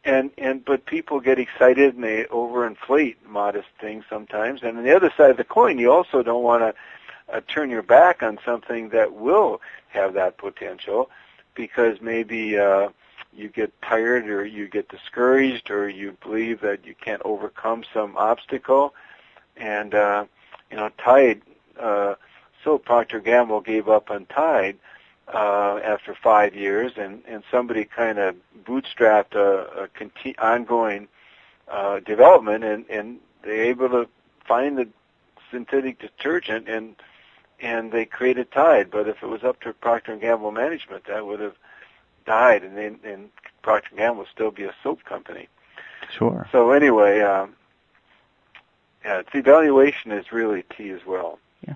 and 0.04 0.30
and 0.38 0.64
but 0.64 0.86
people 0.86 1.20
get 1.20 1.38
excited 1.38 1.94
and 1.94 2.04
they 2.04 2.24
overinflate 2.24 3.16
modest 3.26 3.68
things 3.80 4.04
sometimes. 4.08 4.62
And 4.62 4.78
on 4.78 4.84
the 4.84 4.94
other 4.94 5.12
side 5.16 5.30
of 5.30 5.36
the 5.36 5.44
coin, 5.44 5.78
you 5.78 5.90
also 5.90 6.22
don't 6.22 6.42
want 6.42 6.62
to 6.62 7.34
uh, 7.34 7.40
turn 7.48 7.70
your 7.70 7.82
back 7.82 8.22
on 8.22 8.38
something 8.44 8.90
that 8.90 9.14
will 9.14 9.60
have 9.88 10.14
that 10.14 10.36
potential, 10.36 11.10
because 11.54 12.00
maybe 12.00 12.58
uh, 12.58 12.88
you 13.36 13.48
get 13.48 13.72
tired 13.82 14.28
or 14.28 14.44
you 14.44 14.68
get 14.68 14.88
discouraged 14.88 15.70
or 15.70 15.88
you 15.88 16.16
believe 16.22 16.60
that 16.60 16.84
you 16.84 16.94
can't 16.94 17.22
overcome 17.24 17.84
some 17.92 18.16
obstacle. 18.16 18.94
And 19.56 19.94
uh, 19.94 20.26
you 20.70 20.76
know, 20.76 20.90
Tide. 20.98 21.42
Uh, 21.78 22.14
so 22.62 22.78
Procter 22.78 23.20
Gamble 23.20 23.60
gave 23.60 23.88
up 23.88 24.10
on 24.10 24.26
Tide 24.26 24.78
uh, 25.32 25.80
after 25.84 26.14
five 26.14 26.54
years, 26.54 26.92
and, 26.96 27.22
and 27.26 27.42
somebody 27.50 27.84
kind 27.84 28.18
of 28.18 28.36
bootstrapped 28.64 29.34
a, 29.34 29.84
a 29.84 29.88
conti- 29.88 30.36
ongoing 30.38 31.08
uh, 31.68 32.00
development, 32.00 32.64
and, 32.64 32.84
and 32.88 33.18
they're 33.42 33.64
able 33.64 33.88
to 33.88 34.08
find 34.46 34.78
the 34.78 34.88
synthetic 35.50 35.98
detergent, 35.98 36.68
and 36.68 36.96
and 37.60 37.92
they 37.92 38.04
created 38.04 38.50
Tide. 38.50 38.90
But 38.90 39.08
if 39.08 39.22
it 39.22 39.26
was 39.26 39.44
up 39.44 39.60
to 39.62 39.72
Procter 39.72 40.12
and 40.12 40.20
Gamble 40.20 40.50
management, 40.50 41.04
that 41.06 41.24
would 41.24 41.40
have 41.40 41.54
died, 42.26 42.62
and 42.62 42.76
then 42.76 42.98
and 43.04 43.30
Procter 43.62 43.96
Gamble 43.96 44.18
would 44.18 44.28
still 44.32 44.50
be 44.50 44.64
a 44.64 44.74
soap 44.82 45.04
company. 45.04 45.48
Sure. 46.18 46.46
So 46.52 46.70
anyway, 46.72 47.20
um, 47.20 47.54
yeah, 49.04 49.20
its 49.20 49.30
evaluation 49.34 50.12
is 50.12 50.32
really 50.32 50.64
key 50.76 50.90
as 50.90 51.00
well. 51.06 51.38
Yeah. 51.66 51.74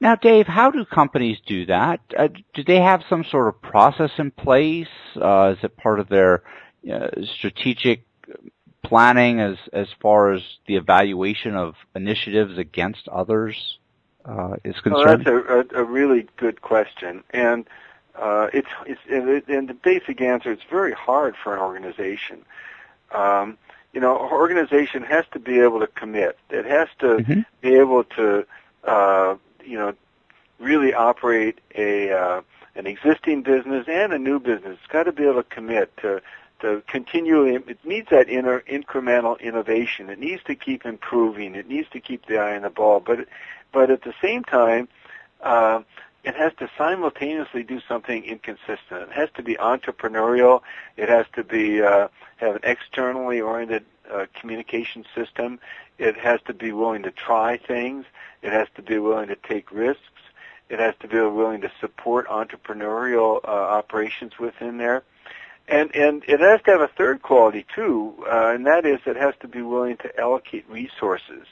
Now, 0.00 0.14
Dave, 0.14 0.46
how 0.46 0.70
do 0.70 0.84
companies 0.84 1.38
do 1.44 1.66
that? 1.66 2.00
Uh, 2.16 2.28
do 2.54 2.62
they 2.62 2.80
have 2.80 3.02
some 3.08 3.24
sort 3.24 3.48
of 3.48 3.60
process 3.60 4.10
in 4.18 4.30
place? 4.30 4.86
Uh, 5.16 5.54
is 5.56 5.64
it 5.64 5.76
part 5.76 5.98
of 5.98 6.08
their 6.08 6.42
uh, 6.90 7.08
strategic 7.36 8.04
planning 8.84 9.40
as 9.40 9.56
as 9.72 9.88
far 10.00 10.32
as 10.32 10.42
the 10.66 10.76
evaluation 10.76 11.56
of 11.56 11.74
initiatives 11.96 12.58
against 12.58 13.08
others 13.08 13.78
uh, 14.24 14.56
is 14.64 14.78
concerned? 14.80 15.24
Well, 15.26 15.42
that's 15.46 15.72
a, 15.72 15.78
a, 15.78 15.82
a, 15.82 15.84
really 15.84 16.28
good 16.36 16.62
question, 16.62 17.24
and 17.30 17.66
uh, 18.18 18.48
it's 18.52 18.68
it's 18.86 19.00
and 19.48 19.68
the 19.68 19.74
basic 19.74 20.20
answer 20.20 20.52
it's 20.52 20.64
very 20.68 20.92
hard 20.92 21.36
for 21.36 21.54
an 21.54 21.60
organization. 21.60 22.44
Um, 23.12 23.56
you 23.92 24.00
know, 24.00 24.16
an 24.18 24.30
organization 24.30 25.02
has 25.02 25.24
to 25.32 25.38
be 25.38 25.60
able 25.60 25.80
to 25.80 25.86
commit. 25.86 26.38
It 26.50 26.66
has 26.66 26.88
to 26.98 27.06
mm-hmm. 27.06 27.40
be 27.62 27.74
able 27.76 28.04
to 28.04 28.46
uh, 28.84 29.36
you 29.64 29.78
know, 29.78 29.94
really 30.58 30.94
operate 30.94 31.60
a 31.74 32.10
uh, 32.10 32.40
an 32.74 32.86
existing 32.86 33.42
business 33.42 33.86
and 33.88 34.12
a 34.12 34.18
new 34.18 34.38
business. 34.38 34.78
It's 34.82 34.92
got 34.92 35.04
to 35.04 35.12
be 35.12 35.24
able 35.24 35.42
to 35.42 35.42
commit 35.42 35.96
to 35.98 36.22
to 36.60 36.82
continually. 36.86 37.54
It 37.54 37.84
needs 37.84 38.08
that 38.10 38.28
inner 38.28 38.60
incremental 38.60 39.38
innovation. 39.40 40.10
It 40.10 40.18
needs 40.18 40.42
to 40.44 40.54
keep 40.54 40.84
improving. 40.84 41.54
It 41.54 41.68
needs 41.68 41.88
to 41.90 42.00
keep 42.00 42.26
the 42.26 42.38
eye 42.38 42.56
on 42.56 42.62
the 42.62 42.70
ball. 42.70 43.00
But 43.00 43.28
but 43.72 43.90
at 43.90 44.02
the 44.02 44.14
same 44.22 44.44
time, 44.44 44.88
uh, 45.42 45.82
it 46.24 46.34
has 46.34 46.52
to 46.58 46.68
simultaneously 46.76 47.62
do 47.62 47.80
something 47.88 48.24
inconsistent. 48.24 48.78
It 48.90 49.12
has 49.12 49.28
to 49.36 49.42
be 49.42 49.54
entrepreneurial. 49.54 50.62
It 50.96 51.08
has 51.08 51.26
to 51.34 51.44
be 51.44 51.80
uh, 51.80 52.08
have 52.36 52.56
an 52.56 52.62
externally 52.64 53.40
oriented 53.40 53.84
uh, 54.12 54.26
communication 54.34 55.04
system. 55.14 55.60
It 55.98 56.16
has 56.16 56.40
to 56.46 56.54
be 56.54 56.72
willing 56.72 57.02
to 57.04 57.10
try 57.10 57.56
things. 57.56 58.04
It 58.42 58.52
has 58.52 58.68
to 58.76 58.82
be 58.82 58.98
willing 58.98 59.28
to 59.28 59.36
take 59.36 59.70
risks. 59.72 60.02
It 60.68 60.80
has 60.80 60.94
to 61.00 61.08
be 61.08 61.18
willing 61.18 61.62
to 61.62 61.72
support 61.80 62.28
entrepreneurial 62.28 63.40
uh, 63.44 63.50
operations 63.50 64.38
within 64.38 64.78
there. 64.78 65.02
And, 65.66 65.94
and 65.94 66.24
it 66.26 66.40
has 66.40 66.62
to 66.62 66.70
have 66.72 66.80
a 66.80 66.88
third 66.88 67.22
quality 67.22 67.66
too, 67.74 68.14
uh, 68.26 68.52
and 68.54 68.66
that 68.66 68.86
is 68.86 69.00
it 69.06 69.16
has 69.16 69.34
to 69.40 69.48
be 69.48 69.60
willing 69.60 69.98
to 69.98 70.18
allocate 70.18 70.68
resources 70.68 71.46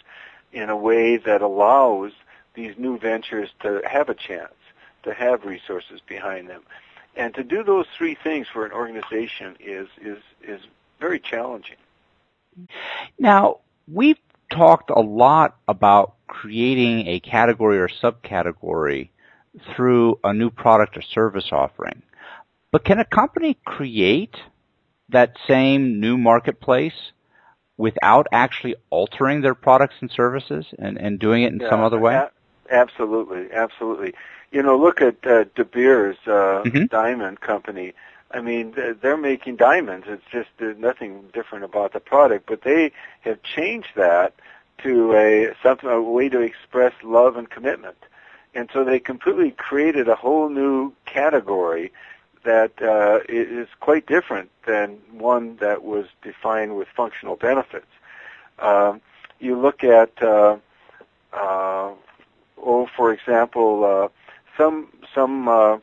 in 0.53 0.71
a 0.71 0.77
way 0.77 1.19
that 1.19 1.43
allows 1.43 2.13
these 2.57 2.75
new 2.77 2.99
ventures 2.99 3.51
to 3.61 3.81
have 3.89 4.09
a 4.09 4.15
chance, 4.15 4.55
to 5.05 5.15
have 5.15 5.45
resources 5.45 6.01
behind 6.07 6.49
them. 6.49 6.63
And 7.15 7.35
to 7.35 7.45
do 7.45 7.63
those 7.63 7.87
three 7.97 8.17
things 8.23 8.47
for 8.53 8.67
an 8.67 8.73
organization 8.73 9.57
is, 9.61 9.89
is, 10.03 10.19
is 10.43 10.61
very 11.01 11.21
challenging. 11.21 11.77
Now, 13.19 13.61
we've 13.87 14.19
talked 14.51 14.91
a 14.91 15.01
lot 15.01 15.57
about 15.69 16.15
creating 16.27 17.07
a 17.07 17.21
category 17.21 17.79
or 17.79 17.89
subcategory 17.89 19.11
through 19.75 20.19
a 20.25 20.33
new 20.33 20.51
product 20.51 20.97
or 20.97 21.03
service 21.03 21.49
offering. 21.53 22.03
But 22.73 22.85
can 22.85 22.99
a 22.99 23.05
company 23.05 23.57
create 23.65 24.37
that 25.09 25.37
same 25.47 26.01
new 26.01 26.19
marketplace 26.19 27.13
without 27.79 28.27
actually 28.33 28.75
altering 28.91 29.43
their 29.43 29.55
products 29.55 29.95
and 30.01 30.11
services 30.11 30.67
and, 30.79 30.99
and 30.99 31.19
doing 31.19 31.43
it 31.43 31.53
in 31.53 31.61
yeah, 31.61 31.71
some 31.71 31.81
other 31.81 31.99
way? 31.99 32.27
Absolutely, 32.71 33.53
absolutely. 33.53 34.15
You 34.51 34.63
know, 34.63 34.79
look 34.79 35.01
at 35.01 35.27
uh, 35.27 35.45
De 35.55 35.65
Beers 35.65 36.17
uh, 36.27 36.63
mm-hmm. 36.65 36.85
Diamond 36.87 37.41
Company. 37.41 37.93
I 38.31 38.41
mean, 38.41 38.75
they're 39.01 39.17
making 39.17 39.57
diamonds. 39.57 40.07
It's 40.09 40.25
just 40.31 40.49
there's 40.59 40.79
nothing 40.79 41.29
different 41.33 41.65
about 41.65 41.93
the 41.93 42.01
product, 42.01 42.47
but 42.47 42.63
they 42.63 42.93
have 43.21 43.43
changed 43.43 43.91
that 43.95 44.35
to 44.79 45.15
a 45.15 45.55
something 45.63 45.89
a 45.89 46.03
way 46.03 46.29
to 46.29 46.41
express 46.41 46.93
love 47.03 47.37
and 47.37 47.49
commitment. 47.49 47.97
And 48.55 48.69
so 48.73 48.85
they 48.85 48.99
completely 48.99 49.53
created 49.53 50.09
a 50.09 50.15
whole 50.15 50.49
new 50.49 50.93
category 51.05 51.93
that 52.45 52.73
uh, 52.81 53.21
is 53.29 53.69
quite 53.81 54.07
different 54.07 54.51
than 54.67 54.99
one 55.13 55.57
that 55.57 55.83
was 55.85 56.07
defined 56.23 56.77
with 56.77 56.89
functional 56.89 57.37
benefits. 57.37 57.87
Um, 58.59 59.03
you 59.41 59.59
look 59.61 59.85
at, 59.85 60.11
uh, 60.23 60.57
uh, 61.33 61.91
oh, 62.63 62.89
for 62.97 63.13
example, 63.13 63.85
uh, 63.85 64.09
some 64.57 64.89
some 65.15 65.49
uh, 65.49 65.79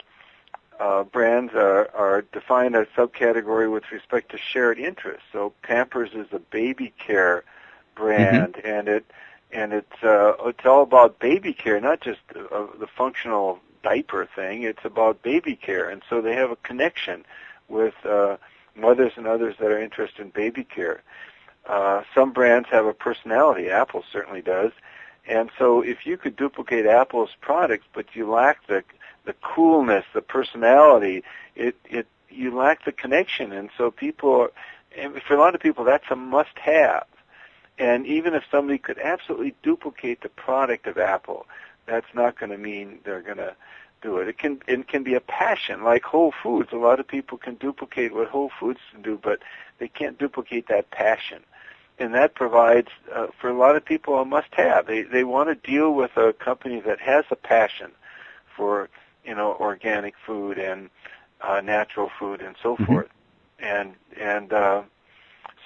uh, 0.79 1.03
brands 1.03 1.53
are, 1.53 1.89
are 1.95 2.23
defined 2.33 2.75
as 2.75 2.87
subcategory 2.95 3.71
with 3.71 3.83
respect 3.91 4.31
to 4.31 4.37
shared 4.37 4.79
interests. 4.79 5.23
So 5.31 5.53
Pampers 5.61 6.11
is 6.13 6.27
a 6.31 6.39
baby 6.39 6.93
care 6.97 7.43
brand, 7.95 8.55
mm-hmm. 8.55 8.67
and 8.67 8.87
it 8.87 9.05
and 9.51 9.73
it's 9.73 10.03
uh, 10.03 10.33
it's 10.45 10.65
all 10.65 10.83
about 10.83 11.19
baby 11.19 11.53
care, 11.53 11.79
not 11.79 12.01
just 12.01 12.19
uh, 12.35 12.65
the 12.79 12.87
functional 12.87 13.59
diaper 13.83 14.27
thing. 14.35 14.63
It's 14.63 14.83
about 14.83 15.21
baby 15.21 15.55
care, 15.55 15.89
and 15.89 16.01
so 16.09 16.21
they 16.21 16.35
have 16.35 16.51
a 16.51 16.55
connection 16.57 17.23
with 17.69 17.93
uh, 18.05 18.37
mothers 18.75 19.13
and 19.15 19.27
others 19.27 19.55
that 19.59 19.71
are 19.71 19.81
interested 19.81 20.21
in 20.21 20.29
baby 20.29 20.63
care. 20.63 21.03
Uh, 21.67 22.01
some 22.13 22.33
brands 22.33 22.67
have 22.71 22.85
a 22.85 22.93
personality. 22.93 23.69
Apple 23.69 24.03
certainly 24.11 24.41
does, 24.41 24.71
and 25.27 25.49
so 25.57 25.81
if 25.81 26.05
you 26.05 26.17
could 26.17 26.35
duplicate 26.35 26.85
Apple's 26.85 27.31
products, 27.41 27.85
but 27.93 28.15
you 28.15 28.29
lack 28.29 28.67
the 28.67 28.83
the 29.25 29.33
coolness, 29.41 30.05
the 30.13 30.21
personality, 30.21 31.23
it 31.55 31.75
it 31.85 32.07
you 32.29 32.55
lack 32.55 32.83
the 32.85 32.91
connection, 32.91 33.51
and 33.51 33.69
so 33.77 33.91
people, 33.91 34.49
and 34.97 35.21
for 35.21 35.35
a 35.35 35.39
lot 35.39 35.55
of 35.55 35.61
people, 35.61 35.85
that's 35.85 36.09
a 36.09 36.15
must-have. 36.15 37.05
And 37.77 38.05
even 38.05 38.33
if 38.33 38.43
somebody 38.51 38.77
could 38.77 38.99
absolutely 38.99 39.55
duplicate 39.63 40.21
the 40.21 40.29
product 40.29 40.87
of 40.87 40.97
Apple, 40.97 41.45
that's 41.85 42.07
not 42.13 42.39
going 42.39 42.51
to 42.51 42.57
mean 42.57 42.99
they're 43.03 43.21
going 43.21 43.37
to 43.37 43.55
do 44.01 44.17
it. 44.17 44.27
It 44.27 44.37
can 44.37 44.61
it 44.67 44.87
can 44.87 45.03
be 45.03 45.15
a 45.15 45.21
passion, 45.21 45.83
like 45.83 46.03
Whole 46.03 46.33
Foods. 46.43 46.69
A 46.71 46.77
lot 46.77 46.99
of 46.99 47.07
people 47.07 47.37
can 47.37 47.55
duplicate 47.55 48.13
what 48.13 48.27
Whole 48.27 48.51
Foods 48.59 48.79
can 48.91 49.01
do, 49.01 49.19
but 49.21 49.39
they 49.79 49.87
can't 49.87 50.19
duplicate 50.19 50.67
that 50.67 50.91
passion. 50.91 51.43
And 51.99 52.13
that 52.15 52.33
provides 52.33 52.89
uh, 53.13 53.27
for 53.39 53.49
a 53.49 53.57
lot 53.57 53.75
of 53.75 53.85
people 53.85 54.19
a 54.19 54.25
must-have. 54.25 54.87
They 54.87 55.03
they 55.03 55.23
want 55.23 55.49
to 55.49 55.71
deal 55.71 55.93
with 55.93 56.17
a 56.17 56.33
company 56.33 56.81
that 56.81 56.99
has 56.99 57.25
a 57.29 57.35
passion 57.35 57.91
for 58.55 58.89
you 59.23 59.35
know 59.35 59.55
organic 59.59 60.15
food 60.25 60.57
and 60.57 60.89
uh, 61.41 61.61
natural 61.61 62.09
food 62.19 62.41
and 62.41 62.55
so 62.61 62.73
mm-hmm. 62.73 62.85
forth. 62.85 63.09
And 63.59 63.93
and 64.19 64.51
uh, 64.51 64.81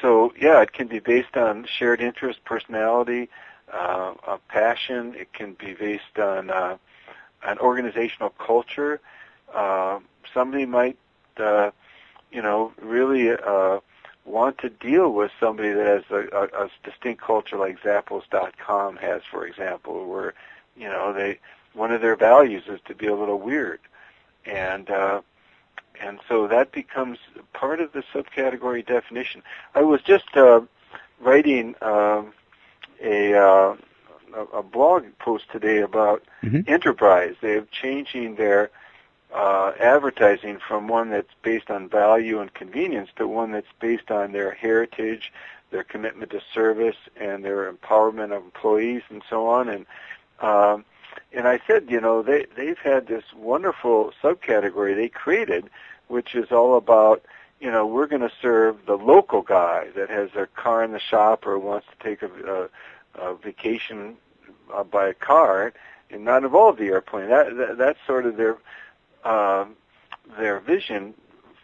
so 0.02 0.34
yeah, 0.40 0.62
it 0.62 0.74
can 0.74 0.88
be 0.88 1.00
based 1.00 1.38
on 1.38 1.66
shared 1.66 2.02
interest, 2.02 2.44
personality, 2.46 3.30
uh, 3.74 4.14
a 4.28 4.38
passion. 4.50 5.16
It 5.16 5.34
can 5.34 5.54
be 5.54 5.74
based 5.74 6.20
on 6.20 6.50
uh, 6.50 6.78
an 7.44 7.58
organizational 7.60 8.30
culture. 8.32 9.00
Uh, 9.54 10.00
somebody 10.34 10.66
might, 10.66 10.98
uh, 11.38 11.72
you 12.32 12.42
know, 12.42 12.74
really 12.82 13.32
uh, 13.32 13.80
want 14.28 14.58
to 14.60 14.70
deal 14.70 15.12
with 15.14 15.32
somebody 15.40 15.72
that 15.72 15.88
has 15.88 16.04
a, 16.12 16.28
a, 16.36 16.66
a 16.66 16.70
distinct 16.84 17.22
culture 17.22 17.58
like 17.58 17.82
Zappos.com 17.82 18.98
has, 18.98 19.22
for 19.32 19.48
example, 19.48 20.08
where 20.08 20.34
you 20.76 20.88
know 20.88 21.14
they 21.14 21.40
one 21.74 21.92
of 21.92 22.02
their 22.02 22.16
values 22.16 22.64
is 22.68 22.80
to 22.86 22.96
be 22.96 23.08
a 23.08 23.16
little 23.16 23.40
weird, 23.40 23.80
and 24.46 24.90
uh, 24.90 25.22
and 26.02 26.20
so 26.28 26.48
that 26.48 26.72
becomes 26.72 27.18
part 27.54 27.80
of 27.80 27.92
the 27.94 28.04
subcategory 28.14 28.86
definition. 28.86 29.42
I 29.74 29.82
was 29.82 30.02
just 30.02 30.36
uh, 30.36 30.62
writing 31.20 31.76
um, 31.82 32.34
a, 33.02 33.34
uh, 33.34 33.76
a 34.54 34.64
blog 34.64 35.06
post 35.20 35.46
today 35.52 35.80
about 35.80 36.24
mm-hmm. 36.44 36.62
enterprise. 36.68 37.36
They're 37.42 37.66
changing 37.72 38.36
their 38.36 38.70
uh, 39.34 39.74
advertising 39.80 40.58
from 40.66 40.88
one 40.88 41.10
that's 41.10 41.34
based 41.42 41.70
on 41.70 41.90
value 41.90 42.40
and 42.40 42.54
convenience 42.54 43.10
to 43.18 43.28
one 43.28 43.52
that's 43.52 43.68
based 43.80 44.10
on 44.12 44.32
their 44.32 44.52
heritage, 44.52 45.34
their 45.72 45.84
commitment 45.84 46.32
to 46.32 46.42
service, 46.54 46.96
and 47.20 47.44
their 47.44 47.72
empowerment 47.72 48.36
of 48.36 48.44
employees, 48.44 49.02
and 49.10 49.22
so 49.30 49.48
on. 49.48 49.70
And 49.70 49.86
um, 50.40 50.86
and 51.34 51.48
I 51.48 51.60
said, 51.68 51.88
you 51.90 52.00
know, 52.00 52.22
they 52.22 52.46
they've 52.56 52.78
had 52.78 53.08
this 53.08 53.24
wonderful 53.36 54.14
subcategory 54.24 54.96
they 54.96 55.10
created, 55.10 55.70
which 56.08 56.36
is 56.36 56.52
all 56.52 56.78
about, 56.78 57.24
you 57.60 57.70
know, 57.70 57.86
we're 57.86 58.08
going 58.08 58.22
to 58.22 58.32
serve 58.42 58.86
the 58.86 58.98
local 58.98 59.42
guy 59.42 59.88
that 59.96 60.10
has 60.10 60.30
a 60.36 60.48
car 60.48 60.84
in 60.84 60.92
the 60.92 61.00
shop 61.00 61.46
or 61.46 61.60
wants 61.60 61.88
to 61.88 62.08
take 62.08 62.22
a, 62.22 62.70
a, 63.20 63.22
a 63.22 63.36
vacation 63.36 64.16
uh, 64.74 64.84
by 64.84 65.08
a 65.08 65.14
car 65.14 65.74
and 66.10 66.24
not 66.24 66.44
involve 66.44 66.78
the 66.78 66.86
airplane. 66.86 67.30
That, 67.30 67.58
that 67.58 67.78
that's 67.78 68.00
sort 68.08 68.26
of 68.26 68.38
their 68.38 68.58
uh, 69.28 69.66
their 70.38 70.60
vision 70.60 71.14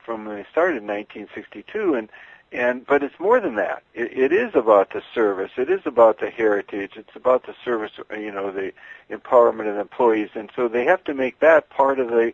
from 0.06 0.26
when 0.26 0.36
they 0.36 0.46
started 0.52 0.78
in 0.78 0.88
1962, 0.88 1.96
and 1.96 2.10
and 2.52 2.86
but 2.86 3.02
it's 3.02 3.20
more 3.20 3.40
than 3.40 3.56
that. 3.56 3.84
It, 3.94 4.16
it 4.16 4.34
is 4.34 4.54
about 4.54 4.92
the 4.92 5.02
service. 5.16 5.52
It 5.58 5.70
is 5.70 5.82
about 5.86 6.20
the 6.20 6.30
heritage. 6.30 6.92
It's 6.96 7.16
about 7.16 7.46
the 7.46 7.56
service. 7.64 7.92
You 8.12 8.32
know, 8.32 8.52
the 8.52 8.74
empowerment 9.10 9.70
of 9.70 9.76
the 9.76 9.82
employees, 9.82 10.30
and 10.36 10.52
so 10.56 10.68
they 10.68 10.84
have 10.86 11.04
to 11.06 11.14
make 11.14 11.40
that 11.40 11.70
part 11.70 12.00
of 12.00 12.10
the 12.10 12.34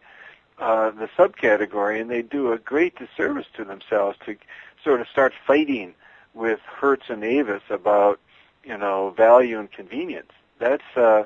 uh, 0.58 0.92
the 0.92 1.08
subcategory, 1.18 2.02
and 2.02 2.10
they 2.10 2.22
do 2.24 2.52
a 2.52 2.58
great 2.58 2.96
disservice 2.98 3.48
to 3.56 3.64
themselves 3.64 4.18
to 4.26 4.36
sort 4.84 5.00
of 5.00 5.08
start 5.08 5.34
fighting 5.46 5.94
with 6.34 6.60
Hertz 6.62 7.06
and 7.10 7.24
Avis 7.24 7.64
about 7.70 8.20
you 8.64 8.78
know 8.78 9.12
value 9.12 9.60
and 9.60 9.72
convenience. 9.72 10.32
That's 10.58 10.98
uh, 10.98 11.24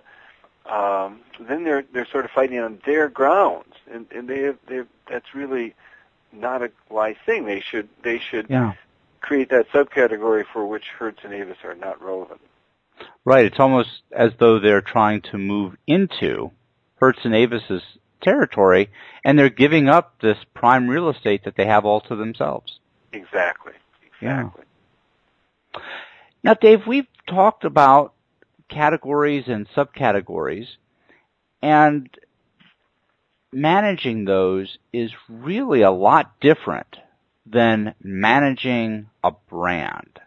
um, 0.65 1.19
then 1.39 1.63
they're 1.63 1.83
they're 1.93 2.07
sort 2.11 2.25
of 2.25 2.31
fighting 2.31 2.59
on 2.59 2.79
their 2.85 3.09
grounds, 3.09 3.73
and 3.91 4.05
and 4.11 4.27
they 4.27 4.41
have 4.41 4.57
they 4.67 4.81
that's 5.09 5.33
really 5.33 5.75
not 6.31 6.61
a 6.61 6.71
wise 6.89 7.15
thing. 7.25 7.45
They 7.45 7.59
should 7.59 7.89
they 8.03 8.19
should 8.19 8.47
yeah. 8.49 8.73
create 9.21 9.49
that 9.49 9.69
subcategory 9.69 10.45
for 10.51 10.65
which 10.65 10.85
Hertz 10.97 11.19
and 11.23 11.33
Avis 11.33 11.57
are 11.63 11.75
not 11.75 12.01
relevant. 12.01 12.41
Right. 13.25 13.45
It's 13.45 13.59
almost 13.59 13.89
as 14.11 14.31
though 14.39 14.59
they're 14.59 14.81
trying 14.81 15.21
to 15.31 15.37
move 15.37 15.75
into 15.87 16.51
Hertz 16.95 17.19
and 17.23 17.33
Avis's 17.33 17.83
territory, 18.21 18.89
and 19.25 19.37
they're 19.37 19.49
giving 19.49 19.89
up 19.89 20.21
this 20.21 20.37
prime 20.53 20.87
real 20.87 21.09
estate 21.09 21.43
that 21.43 21.55
they 21.55 21.65
have 21.65 21.85
all 21.85 22.01
to 22.01 22.15
themselves. 22.15 22.79
Exactly. 23.11 23.73
Exactly. 24.21 24.63
Yeah. 25.75 25.81
Now, 26.43 26.53
Dave, 26.53 26.85
we've 26.87 27.07
talked 27.27 27.63
about 27.63 28.12
categories 28.69 29.45
and 29.47 29.67
subcategories, 29.69 30.67
and 31.61 32.09
managing 33.51 34.25
those 34.25 34.77
is 34.91 35.11
really 35.29 35.81
a 35.81 35.91
lot 35.91 36.39
different 36.39 36.97
than 37.45 37.93
managing 38.01 39.09
a 39.23 39.31
brand. 39.49 40.19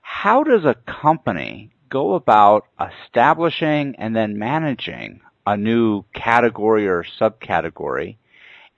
How 0.00 0.42
does 0.42 0.64
a 0.64 0.74
company 0.74 1.70
go 1.88 2.14
about 2.14 2.66
establishing 2.80 3.96
and 3.96 4.14
then 4.16 4.38
managing 4.38 5.20
a 5.46 5.56
new 5.56 6.04
category 6.14 6.86
or 6.86 7.04
subcategory? 7.20 8.16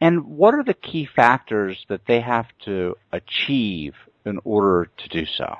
And 0.00 0.24
what 0.24 0.54
are 0.54 0.64
the 0.64 0.74
key 0.74 1.06
factors 1.06 1.84
that 1.88 2.06
they 2.06 2.20
have 2.20 2.46
to 2.64 2.96
achieve 3.12 3.94
in 4.24 4.40
order 4.44 4.90
to 4.98 5.08
do 5.08 5.24
so? 5.26 5.56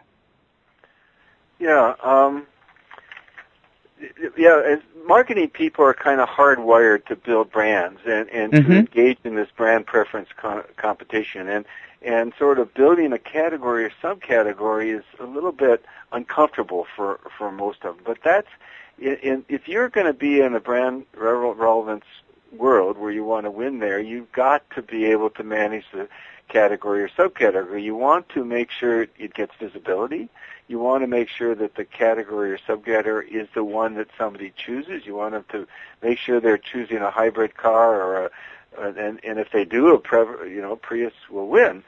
Yeah, 1.58 1.94
um, 2.02 2.46
yeah, 4.36 4.76
marketing 5.06 5.48
people 5.48 5.84
are 5.84 5.94
kind 5.94 6.20
of 6.20 6.28
hardwired 6.28 7.06
to 7.06 7.16
build 7.16 7.50
brands 7.50 8.00
and, 8.06 8.28
and 8.30 8.52
mm-hmm. 8.52 8.70
to 8.70 8.78
engage 8.78 9.18
in 9.24 9.34
this 9.34 9.48
brand 9.56 9.86
preference 9.86 10.28
co- 10.36 10.64
competition. 10.76 11.48
And 11.48 11.64
and 12.02 12.34
sort 12.38 12.58
of 12.58 12.74
building 12.74 13.12
a 13.12 13.18
category 13.18 13.84
or 13.84 13.92
subcategory 14.02 14.96
is 14.96 15.04
a 15.18 15.24
little 15.24 15.52
bit 15.52 15.84
uncomfortable 16.12 16.86
for 16.94 17.18
for 17.36 17.50
most 17.50 17.84
of 17.84 17.96
them. 17.96 18.04
But 18.04 18.18
that's 18.22 18.48
in, 18.98 19.16
in, 19.16 19.44
if 19.48 19.66
you're 19.68 19.88
going 19.88 20.06
to 20.06 20.12
be 20.12 20.40
in 20.40 20.54
a 20.54 20.60
brand 20.60 21.06
relevance 21.14 22.04
world 22.52 22.98
where 22.98 23.10
you 23.10 23.24
want 23.24 23.44
to 23.44 23.50
win 23.50 23.78
there, 23.80 23.98
you've 23.98 24.30
got 24.32 24.68
to 24.70 24.82
be 24.82 25.06
able 25.06 25.30
to 25.30 25.42
manage 25.42 25.84
the 25.92 26.08
category 26.48 27.02
or 27.02 27.08
subcategory. 27.08 27.82
You 27.82 27.94
want 27.94 28.28
to 28.30 28.44
make 28.44 28.70
sure 28.70 29.02
it 29.02 29.34
gets 29.34 29.52
visibility. 29.60 30.28
You 30.66 30.78
want 30.78 31.02
to 31.02 31.06
make 31.06 31.28
sure 31.28 31.54
that 31.54 31.74
the 31.74 31.84
category 31.84 32.52
or 32.52 32.58
subcategory 32.58 33.28
is 33.28 33.48
the 33.54 33.64
one 33.64 33.94
that 33.96 34.08
somebody 34.16 34.52
chooses. 34.56 35.04
You 35.04 35.14
want 35.14 35.32
them 35.32 35.44
to 35.50 35.66
make 36.02 36.18
sure 36.18 36.40
they're 36.40 36.56
choosing 36.56 36.98
a 36.98 37.10
hybrid 37.10 37.56
car 37.56 38.00
or 38.00 38.26
a, 38.26 38.30
and, 38.78 39.20
and 39.22 39.38
if 39.38 39.50
they 39.52 39.64
do, 39.64 39.88
a 39.88 40.48
you 40.48 40.60
know, 40.60 40.76
Prius 40.76 41.12
will 41.30 41.48
win. 41.48 41.84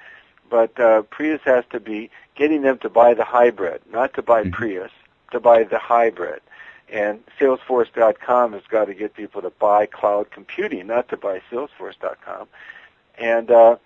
But 0.48 0.78
uh, 0.78 1.02
Prius 1.02 1.40
has 1.44 1.64
to 1.70 1.80
be 1.80 2.10
getting 2.36 2.62
them 2.62 2.78
to 2.78 2.88
buy 2.88 3.14
the 3.14 3.24
hybrid, 3.24 3.82
not 3.90 4.14
to 4.14 4.22
buy 4.22 4.42
mm-hmm. 4.42 4.52
Prius, 4.52 4.92
to 5.32 5.40
buy 5.40 5.64
the 5.64 5.78
hybrid. 5.78 6.40
And 6.88 7.24
Salesforce.com 7.40 8.52
has 8.52 8.62
got 8.68 8.84
to 8.84 8.94
get 8.94 9.14
people 9.14 9.42
to 9.42 9.50
buy 9.50 9.86
cloud 9.86 10.30
computing, 10.30 10.86
not 10.86 11.08
to 11.08 11.16
buy 11.16 11.40
Salesforce.com. 11.50 12.46
And 13.18 13.50
uh, 13.50 13.76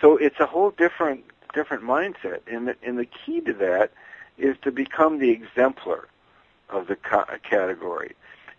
so 0.00 0.16
it's 0.16 0.38
a 0.40 0.46
whole 0.46 0.70
different 0.70 1.24
different 1.54 1.82
mindset. 1.82 2.40
And 2.46 2.68
the, 2.68 2.76
and 2.82 2.98
the 2.98 3.06
key 3.06 3.40
to 3.42 3.52
that 3.54 3.92
is 4.36 4.56
to 4.62 4.70
become 4.70 5.18
the 5.18 5.30
exemplar 5.30 6.08
of 6.68 6.86
the 6.86 6.96
ca- 6.96 7.38
category. 7.42 8.14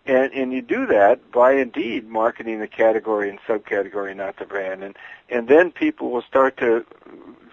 And, 0.06 0.32
and 0.32 0.52
you 0.52 0.62
do 0.62 0.86
that 0.86 1.30
by 1.30 1.52
indeed 1.52 2.08
marketing 2.08 2.60
the 2.60 2.66
category 2.66 3.30
and 3.30 3.38
subcategory, 3.40 4.16
not 4.16 4.38
the 4.38 4.44
brand. 4.44 4.82
And, 4.82 4.96
and 5.28 5.46
then 5.48 5.70
people 5.70 6.10
will 6.10 6.22
start 6.22 6.56
to 6.58 6.84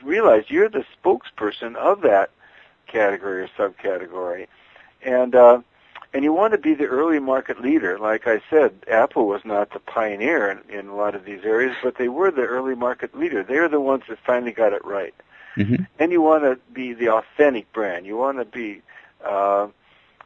realize 0.02 0.46
you're 0.48 0.70
the 0.70 0.86
spokesperson 1.04 1.76
of 1.76 2.02
that 2.02 2.32
category 2.88 3.44
or 3.44 3.50
subcategory. 3.58 4.48
And, 5.02 5.36
uh, 5.36 5.62
and 6.14 6.24
you 6.24 6.34
want 6.34 6.54
to 6.54 6.58
be 6.58 6.74
the 6.74 6.86
early 6.86 7.20
market 7.20 7.62
leader. 7.62 8.00
Like 8.00 8.28
I 8.28 8.42
said, 8.50 8.74
Apple 8.88 9.28
was 9.28 9.44
not 9.44 9.72
the 9.72 9.80
pioneer 9.80 10.50
in, 10.50 10.80
in 10.80 10.88
a 10.88 10.96
lot 10.96 11.16
of 11.16 11.26
these 11.26 11.44
areas, 11.44 11.76
but 11.84 11.98
they 11.98 12.08
were 12.08 12.32
the 12.32 12.44
early 12.44 12.76
market 12.76 13.18
leader. 13.18 13.44
They're 13.44 13.70
the 13.70 13.82
ones 13.82 14.04
that 14.10 14.18
finally 14.26 14.52
got 14.52 14.74
it 14.74 14.84
right. 14.86 15.14
Mm-hmm. 15.58 15.84
And 16.00 16.12
you 16.12 16.22
want 16.22 16.44
to 16.44 16.60
be 16.72 16.94
the 16.94 17.10
authentic 17.10 17.72
brand. 17.74 18.06
You 18.06 18.16
want 18.16 18.38
to 18.38 18.46
be, 18.46 18.82
uh, 19.26 19.68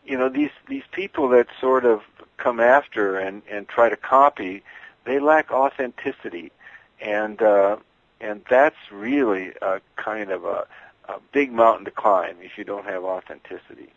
you 0.05 0.17
know, 0.17 0.29
these 0.29 0.51
these 0.67 0.83
people 0.91 1.29
that 1.29 1.47
sort 1.59 1.85
of 1.85 2.01
come 2.37 2.59
after 2.59 3.17
and 3.17 3.41
and 3.49 3.67
try 3.67 3.87
to 3.89 3.95
copy, 3.95 4.63
they 5.05 5.19
lack 5.19 5.51
authenticity, 5.51 6.51
and 6.99 7.41
uh, 7.41 7.77
and 8.19 8.41
that's 8.49 8.91
really 8.91 9.53
a 9.61 9.79
kind 9.95 10.31
of 10.31 10.43
a, 10.43 10.67
a 11.07 11.15
big 11.31 11.51
mountain 11.51 11.85
to 11.85 11.91
climb 11.91 12.35
if 12.41 12.57
you 12.57 12.65
don't 12.65 12.85
have 12.85 13.03
authenticity. 13.03 13.89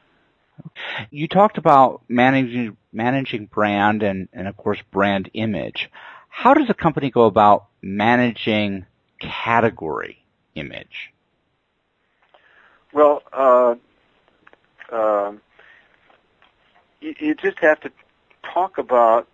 You 1.10 1.28
talked 1.28 1.58
about 1.58 2.02
managing 2.08 2.76
managing 2.92 3.46
brand 3.46 4.02
and, 4.02 4.28
and 4.32 4.46
of 4.48 4.56
course 4.56 4.78
brand 4.90 5.30
image. 5.34 5.90
How 6.28 6.54
does 6.54 6.68
a 6.68 6.74
company 6.74 7.10
go 7.10 7.24
about 7.24 7.66
managing 7.82 8.86
category 9.20 10.24
image? 10.54 11.12
Well, 12.92 13.22
uh, 13.32 13.74
uh, 14.90 15.32
you, 17.00 17.14
you, 17.18 17.34
just 17.34 17.58
have 17.58 17.80
to 17.80 17.90
talk 18.44 18.78
about 18.78 19.28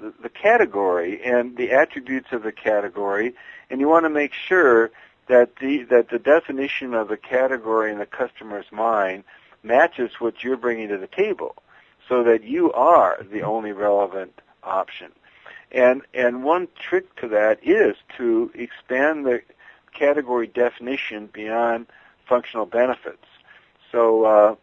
the, 0.00 0.12
the 0.22 0.28
category 0.28 1.22
and 1.24 1.56
the 1.56 1.70
attributes 1.70 2.28
of 2.32 2.42
the 2.42 2.52
category, 2.52 3.34
and 3.70 3.80
you 3.80 3.88
want 3.88 4.04
to 4.04 4.10
make 4.10 4.32
sure 4.32 4.90
that 5.28 5.56
the 5.60 5.84
that 5.84 6.10
the 6.10 6.18
definition 6.18 6.94
of 6.94 7.08
the 7.08 7.16
category 7.16 7.92
in 7.92 7.98
the 7.98 8.06
customer's 8.06 8.66
mind 8.72 9.24
matches 9.64 10.12
what 10.18 10.44
you're 10.44 10.56
bringing 10.56 10.88
to 10.88 10.98
the 10.98 11.06
table 11.06 11.56
so 12.08 12.22
that 12.22 12.44
you 12.44 12.72
are 12.72 13.24
the 13.32 13.42
only 13.42 13.72
relevant 13.72 14.40
option. 14.62 15.10
And 15.72 16.02
and 16.12 16.44
one 16.44 16.68
trick 16.78 17.16
to 17.16 17.28
that 17.28 17.58
is 17.62 17.96
to 18.16 18.50
expand 18.54 19.26
the 19.26 19.42
category 19.92 20.46
definition 20.46 21.28
beyond 21.32 21.86
functional 22.28 22.66
benefits. 22.66 23.26
So 23.90 24.24
uh, 24.24 24.54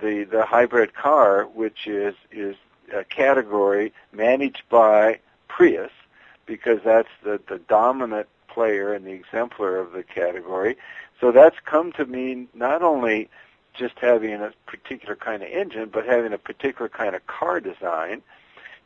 the 0.00 0.24
the 0.24 0.44
hybrid 0.44 0.94
car, 0.94 1.44
which 1.44 1.86
is 1.86 2.14
is 2.30 2.56
a 2.94 3.04
category 3.04 3.92
managed 4.12 4.62
by 4.68 5.20
Prius, 5.48 5.92
because 6.46 6.80
that's 6.84 7.08
the 7.22 7.40
the 7.48 7.58
dominant 7.58 8.28
player 8.48 8.92
and 8.92 9.06
the 9.06 9.12
exemplar 9.12 9.78
of 9.78 9.92
the 9.92 10.02
category. 10.02 10.76
So 11.20 11.32
that's 11.32 11.56
come 11.64 11.92
to 11.92 12.04
mean 12.04 12.48
not 12.52 12.82
only 12.82 13.30
just 13.74 13.98
having 13.98 14.34
a 14.34 14.52
particular 14.66 15.16
kind 15.16 15.42
of 15.42 15.48
engine, 15.48 15.88
but 15.92 16.06
having 16.06 16.32
a 16.32 16.38
particular 16.38 16.88
kind 16.88 17.14
of 17.14 17.26
car 17.26 17.60
design, 17.60 18.22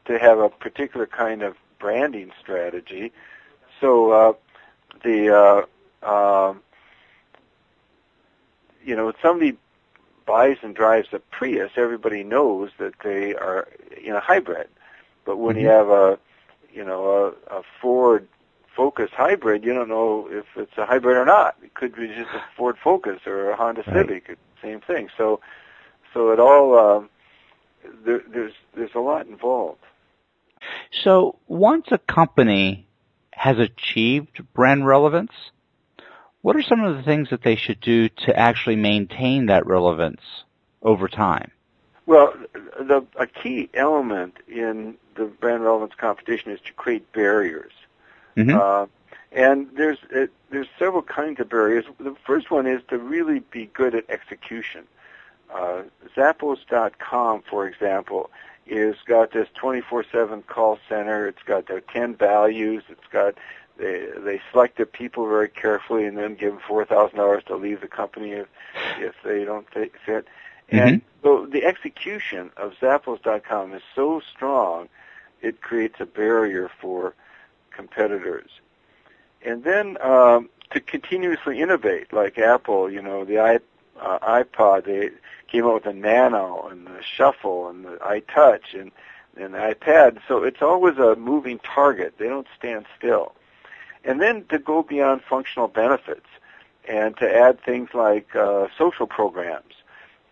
to 0.06 0.18
have 0.18 0.38
a 0.38 0.48
particular 0.48 1.06
kind 1.06 1.42
of 1.42 1.56
branding 1.78 2.30
strategy. 2.40 3.12
So 3.80 4.10
uh, 4.10 4.32
the 5.02 5.66
uh, 6.02 6.48
um, 6.48 6.62
you 8.84 8.94
know, 8.94 9.06
when 9.06 9.14
somebody 9.20 9.56
buys 10.24 10.56
and 10.62 10.74
drives 10.74 11.08
a 11.12 11.18
Prius, 11.18 11.72
everybody 11.76 12.22
knows 12.22 12.70
that 12.78 12.94
they 13.02 13.34
are 13.34 13.68
in 14.02 14.14
a 14.14 14.20
hybrid. 14.20 14.68
But 15.24 15.38
when 15.38 15.56
mm-hmm. 15.56 15.64
you 15.64 15.70
have 15.70 15.88
a, 15.88 16.18
you 16.72 16.84
know, 16.84 17.34
a, 17.50 17.58
a 17.58 17.62
Ford 17.80 18.28
Focus 18.74 19.10
hybrid, 19.12 19.64
you 19.64 19.72
don't 19.72 19.88
know 19.88 20.28
if 20.30 20.44
it's 20.56 20.76
a 20.76 20.86
hybrid 20.86 21.16
or 21.16 21.24
not. 21.24 21.56
It 21.62 21.74
could 21.74 21.96
be 21.96 22.08
just 22.08 22.30
a 22.30 22.42
Ford 22.56 22.76
Focus 22.82 23.20
or 23.26 23.50
a 23.50 23.56
Honda 23.56 23.82
right. 23.86 23.96
Civic 23.96 24.38
same 24.62 24.80
thing. 24.80 25.08
So, 25.16 25.40
so 26.12 26.30
it 26.30 26.40
all 26.40 26.78
um, 26.78 27.10
there, 28.04 28.22
there's 28.28 28.54
there's 28.74 28.94
a 28.94 29.00
lot 29.00 29.26
involved. 29.26 29.80
So 31.04 31.38
once 31.46 31.86
a 31.90 31.98
company 31.98 32.88
has 33.32 33.58
achieved 33.58 34.42
brand 34.54 34.86
relevance, 34.86 35.32
what 36.42 36.56
are 36.56 36.62
some 36.62 36.82
of 36.82 36.96
the 36.96 37.02
things 37.02 37.30
that 37.30 37.42
they 37.42 37.56
should 37.56 37.80
do 37.80 38.08
to 38.08 38.38
actually 38.38 38.76
maintain 38.76 39.46
that 39.46 39.66
relevance 39.66 40.22
over 40.82 41.08
time? 41.08 41.50
Well, 42.06 42.34
the, 42.78 43.04
a 43.18 43.26
key 43.26 43.68
element 43.74 44.36
in 44.46 44.94
the 45.16 45.24
brand 45.24 45.64
relevance 45.64 45.94
competition 45.96 46.52
is 46.52 46.60
to 46.66 46.72
create 46.72 47.12
barriers. 47.12 47.72
Mm-hmm. 48.36 48.56
Uh, 48.56 48.86
and 49.32 49.68
there's 49.74 49.98
it, 50.10 50.30
there's 50.50 50.68
several 50.78 51.02
kinds 51.02 51.40
of 51.40 51.48
barriers. 51.48 51.84
The 51.98 52.16
first 52.26 52.50
one 52.50 52.66
is 52.66 52.82
to 52.88 52.98
really 52.98 53.40
be 53.40 53.66
good 53.66 53.94
at 53.94 54.08
execution. 54.08 54.84
Uh, 55.52 55.82
Zappos.com, 56.16 57.42
for 57.48 57.66
example, 57.66 58.30
is 58.66 58.96
got 59.06 59.32
this 59.32 59.48
24/7 59.60 60.46
call 60.46 60.78
center. 60.88 61.28
It's 61.28 61.42
got 61.44 61.66
their 61.66 61.80
10 61.80 62.14
values. 62.14 62.84
It's 62.88 63.06
got 63.10 63.34
they 63.78 64.06
they 64.16 64.40
select 64.50 64.78
the 64.78 64.86
people 64.86 65.26
very 65.28 65.48
carefully 65.48 66.06
and 66.06 66.16
then 66.16 66.34
give 66.34 66.52
them 66.52 66.62
four 66.66 66.84
thousand 66.84 67.18
dollars 67.18 67.44
to 67.46 67.56
leave 67.56 67.80
the 67.80 67.88
company 67.88 68.32
if 68.32 68.48
if 68.98 69.14
they 69.24 69.44
don't 69.44 69.68
fit. 69.72 69.92
Mm-hmm. 70.06 70.78
And 70.78 71.02
so 71.22 71.46
the 71.46 71.64
execution 71.64 72.50
of 72.56 72.72
Zappos.com 72.80 73.74
is 73.74 73.82
so 73.94 74.20
strong, 74.34 74.88
it 75.42 75.60
creates 75.60 75.96
a 76.00 76.06
barrier 76.06 76.70
for 76.80 77.14
competitors 77.70 78.50
and 79.46 79.62
then 79.64 79.96
um, 80.02 80.50
to 80.72 80.80
continuously 80.80 81.60
innovate, 81.60 82.12
like 82.12 82.36
Apple, 82.36 82.90
you 82.90 83.00
know, 83.00 83.24
the 83.24 83.38
i 83.38 83.58
uh, 84.00 84.42
iPod, 84.42 84.84
they 84.84 85.10
came 85.48 85.64
out 85.64 85.74
with 85.74 85.84
the 85.84 85.92
Nano 85.94 86.68
and 86.68 86.86
the 86.86 87.00
Shuffle 87.02 87.68
and 87.68 87.84
the 87.84 87.96
iTouch 87.98 88.78
and 88.78 88.90
and 89.38 89.54
the 89.54 89.58
iPad. 89.58 90.18
So 90.28 90.42
it's 90.42 90.60
always 90.60 90.98
a 90.98 91.14
moving 91.16 91.58
target. 91.60 92.14
They 92.18 92.28
don't 92.28 92.46
stand 92.58 92.86
still. 92.98 93.34
And 94.04 94.20
then 94.20 94.44
to 94.46 94.58
go 94.58 94.82
beyond 94.82 95.22
functional 95.22 95.68
benefits 95.68 96.26
and 96.88 97.16
to 97.18 97.34
add 97.34 97.60
things 97.62 97.90
like 97.94 98.34
uh, 98.34 98.68
social 98.76 99.06
programs 99.06 99.74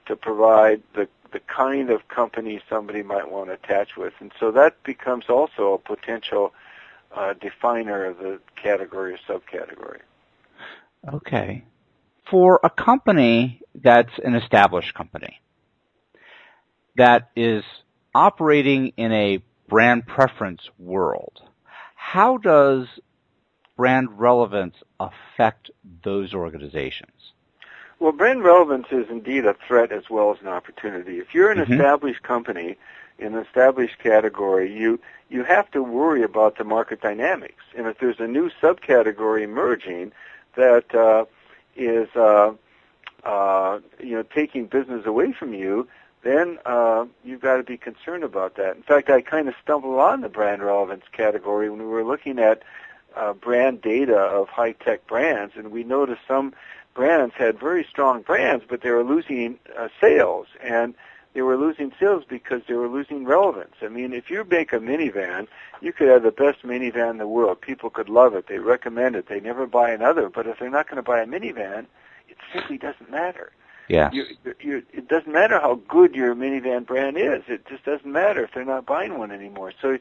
to 0.06 0.16
provide 0.16 0.82
the 0.94 1.08
the 1.32 1.40
kind 1.40 1.90
of 1.90 2.06
company 2.08 2.60
somebody 2.68 3.02
might 3.02 3.30
want 3.30 3.48
to 3.48 3.54
attach 3.54 3.96
with. 3.96 4.14
And 4.20 4.32
so 4.38 4.50
that 4.52 4.80
becomes 4.84 5.24
also 5.28 5.72
a 5.72 5.78
potential 5.78 6.52
uh, 7.14 7.34
definer 7.34 8.06
of 8.06 8.18
the 8.18 8.40
category 8.60 9.14
or 9.14 9.18
subcategory. 9.28 10.00
Okay. 11.12 11.64
For 12.30 12.60
a 12.64 12.70
company 12.70 13.60
that's 13.74 14.18
an 14.24 14.34
established 14.34 14.94
company 14.94 15.40
that 16.96 17.30
is 17.36 17.64
operating 18.14 18.92
in 18.96 19.12
a 19.12 19.42
brand 19.68 20.06
preference 20.06 20.62
world, 20.78 21.42
how 21.94 22.38
does 22.38 22.86
brand 23.76 24.18
relevance 24.18 24.76
affect 25.00 25.70
those 26.02 26.32
organizations? 26.32 27.10
Well, 27.98 28.12
brand 28.12 28.42
relevance 28.44 28.86
is 28.90 29.06
indeed 29.10 29.46
a 29.46 29.54
threat 29.66 29.92
as 29.92 30.04
well 30.10 30.32
as 30.32 30.40
an 30.40 30.48
opportunity. 30.48 31.18
If 31.18 31.34
you're 31.34 31.50
an 31.50 31.58
mm-hmm. 31.58 31.72
established 31.72 32.22
company 32.22 32.76
in 33.18 33.34
an 33.34 33.44
established 33.44 33.98
category, 33.98 34.72
you 34.72 35.00
you 35.28 35.44
have 35.44 35.70
to 35.72 35.82
worry 35.82 36.22
about 36.22 36.58
the 36.58 36.64
market 36.64 37.00
dynamics. 37.00 37.62
And 37.76 37.86
if 37.86 37.98
there's 37.98 38.20
a 38.20 38.26
new 38.26 38.50
subcategory 38.62 39.42
emerging 39.42 40.12
that 40.56 40.94
uh, 40.94 41.24
is 41.76 42.08
uh, 42.14 42.52
uh, 43.24 43.80
you 44.00 44.16
know 44.16 44.22
taking 44.22 44.66
business 44.66 45.06
away 45.06 45.32
from 45.32 45.54
you, 45.54 45.88
then 46.22 46.58
uh, 46.64 47.06
you've 47.24 47.40
got 47.40 47.56
to 47.56 47.62
be 47.62 47.76
concerned 47.76 48.24
about 48.24 48.56
that. 48.56 48.76
In 48.76 48.82
fact, 48.82 49.10
I 49.10 49.20
kind 49.20 49.48
of 49.48 49.54
stumbled 49.62 49.98
on 49.98 50.20
the 50.20 50.28
brand 50.28 50.62
relevance 50.62 51.04
category 51.12 51.68
when 51.70 51.80
we 51.80 51.86
were 51.86 52.04
looking 52.04 52.38
at 52.38 52.62
uh, 53.14 53.32
brand 53.32 53.80
data 53.82 54.16
of 54.16 54.48
high-tech 54.48 55.06
brands, 55.06 55.54
and 55.56 55.70
we 55.70 55.84
noticed 55.84 56.22
some 56.26 56.54
brands 56.94 57.34
had 57.36 57.58
very 57.58 57.84
strong 57.88 58.22
brands, 58.22 58.64
but 58.68 58.80
they 58.80 58.90
were 58.90 59.04
losing 59.04 59.58
uh, 59.78 59.88
sales, 60.00 60.46
and 60.62 60.94
they 61.34 61.42
were 61.42 61.56
losing 61.56 61.92
sales 61.98 62.22
because 62.28 62.62
they 62.68 62.74
were 62.74 62.88
losing 62.88 63.24
relevance. 63.24 63.74
I 63.82 63.88
mean, 63.88 64.12
if 64.12 64.30
you 64.30 64.44
make 64.48 64.72
a 64.72 64.78
minivan, 64.78 65.48
you 65.80 65.92
could 65.92 66.08
have 66.08 66.22
the 66.22 66.30
best 66.30 66.62
minivan 66.62 67.10
in 67.10 67.18
the 67.18 67.26
world. 67.26 67.60
People 67.60 67.90
could 67.90 68.08
love 68.08 68.34
it. 68.34 68.46
They 68.46 68.58
recommend 68.58 69.16
it. 69.16 69.28
They 69.28 69.40
never 69.40 69.66
buy 69.66 69.90
another. 69.90 70.28
But 70.28 70.46
if 70.46 70.60
they're 70.60 70.70
not 70.70 70.86
going 70.86 70.96
to 70.96 71.02
buy 71.02 71.20
a 71.20 71.26
minivan, 71.26 71.86
it 72.28 72.36
simply 72.52 72.78
doesn't 72.78 73.10
matter. 73.10 73.50
Yeah. 73.88 74.10
You, 74.12 74.24
you, 74.60 74.82
it 74.92 75.08
doesn't 75.08 75.32
matter 75.32 75.58
how 75.58 75.80
good 75.88 76.14
your 76.14 76.34
minivan 76.36 76.86
brand 76.86 77.18
is. 77.18 77.42
It 77.48 77.66
just 77.66 77.84
doesn't 77.84 78.10
matter 78.10 78.44
if 78.44 78.52
they're 78.54 78.64
not 78.64 78.86
buying 78.86 79.18
one 79.18 79.32
anymore. 79.32 79.72
So, 79.82 79.98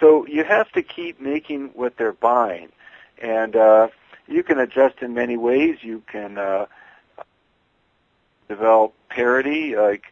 so 0.00 0.26
you 0.26 0.44
have 0.44 0.72
to 0.72 0.82
keep 0.82 1.20
making 1.20 1.70
what 1.74 1.98
they're 1.98 2.12
buying, 2.12 2.70
and 3.22 3.54
uh, 3.54 3.88
you 4.26 4.42
can 4.42 4.58
adjust 4.58 4.96
in 5.02 5.12
many 5.12 5.36
ways. 5.36 5.78
You 5.82 6.02
can 6.10 6.38
uh, 6.38 6.66
develop 8.48 8.94
parity, 9.10 9.76
like 9.76 10.04